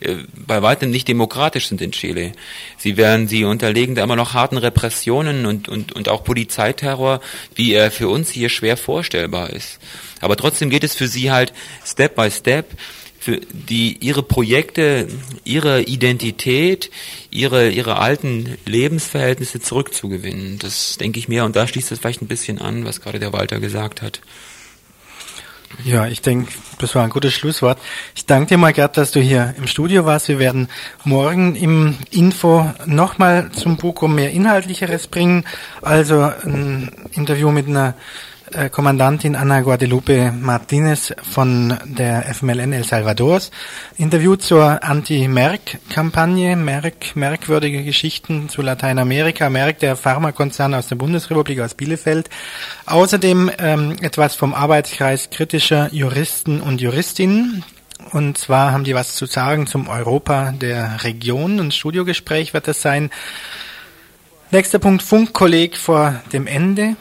[0.00, 2.32] äh, bei weitem nicht demokratisch sind in Chile.
[2.76, 7.20] Sie werden, sie unterlegen da immer noch harten Repressionen und, und, und auch Polizeiterror,
[7.54, 9.78] wie er für uns hier schwer vorstellbar ist.
[10.20, 11.52] Aber trotzdem geht es für sie halt
[11.84, 12.70] Step by Step
[13.26, 15.08] für die ihre Projekte,
[15.42, 16.92] ihre Identität,
[17.32, 20.60] ihre ihre alten Lebensverhältnisse zurückzugewinnen.
[20.60, 23.32] Das denke ich mir und da schließt es vielleicht ein bisschen an, was gerade der
[23.32, 24.20] Walter gesagt hat.
[25.82, 27.80] Ja, ich denke, das war ein gutes Schlusswort.
[28.14, 30.28] Ich danke dir mal, Gerd, dass du hier im Studio warst.
[30.28, 30.68] Wir werden
[31.02, 35.44] morgen im Info nochmal zum Buko mehr Inhaltlicheres bringen.
[35.82, 37.94] Also ein Interview mit einer
[38.70, 43.50] Kommandantin Ana Guadalupe Martinez von der FMLN El Salvadors.
[43.98, 51.74] Interview zur Anti-Merck-Kampagne, Merck, merkwürdige Geschichten zu Lateinamerika, Merck, der Pharmakonzern aus der Bundesrepublik, aus
[51.74, 52.30] Bielefeld.
[52.86, 57.64] Außerdem ähm, etwas vom Arbeitskreis kritischer Juristen und Juristinnen.
[58.12, 61.58] Und zwar haben die was zu sagen zum Europa der Region.
[61.58, 63.10] Ein Studiogespräch wird das sein.
[64.52, 66.94] Nächster Punkt, Funkkolleg vor dem Ende.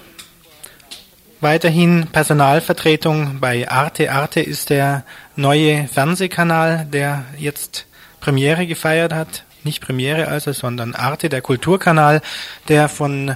[1.45, 4.11] Weiterhin Personalvertretung bei Arte.
[4.11, 5.03] Arte ist der
[5.35, 7.85] neue Fernsehkanal, der jetzt
[8.19, 9.43] Premiere gefeiert hat.
[9.63, 12.23] Nicht Premiere also, sondern Arte, der Kulturkanal,
[12.67, 13.35] der von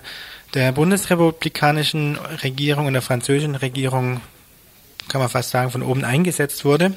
[0.55, 4.21] der bundesrepublikanischen Regierung und der französischen Regierung,
[5.07, 6.95] kann man fast sagen, von oben eingesetzt wurde.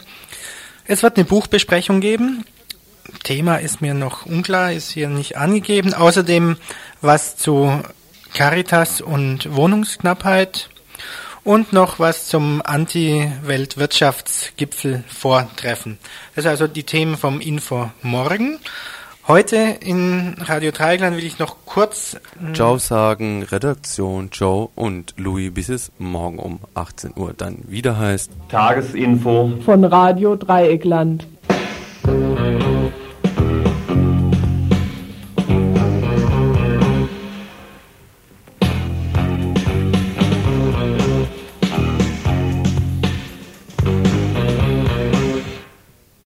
[0.86, 2.46] Es wird eine Buchbesprechung geben.
[3.22, 5.92] Thema ist mir noch unklar, ist hier nicht angegeben.
[5.92, 6.56] Außerdem
[7.02, 7.82] was zu
[8.32, 10.70] Caritas und Wohnungsknappheit
[11.44, 15.98] und noch was zum Anti-Weltwirtschaftsgipfel vortreffen.
[16.34, 18.58] Das sind also die Themen vom Info morgen.
[19.28, 22.16] Heute in Radio Dreigland will ich noch kurz
[22.54, 28.32] Ciao sagen, Redaktion Joe und Louis, bis es morgen um 18 Uhr dann wieder heißt
[28.48, 31.28] Tagesinfo von Radio Dreieckland.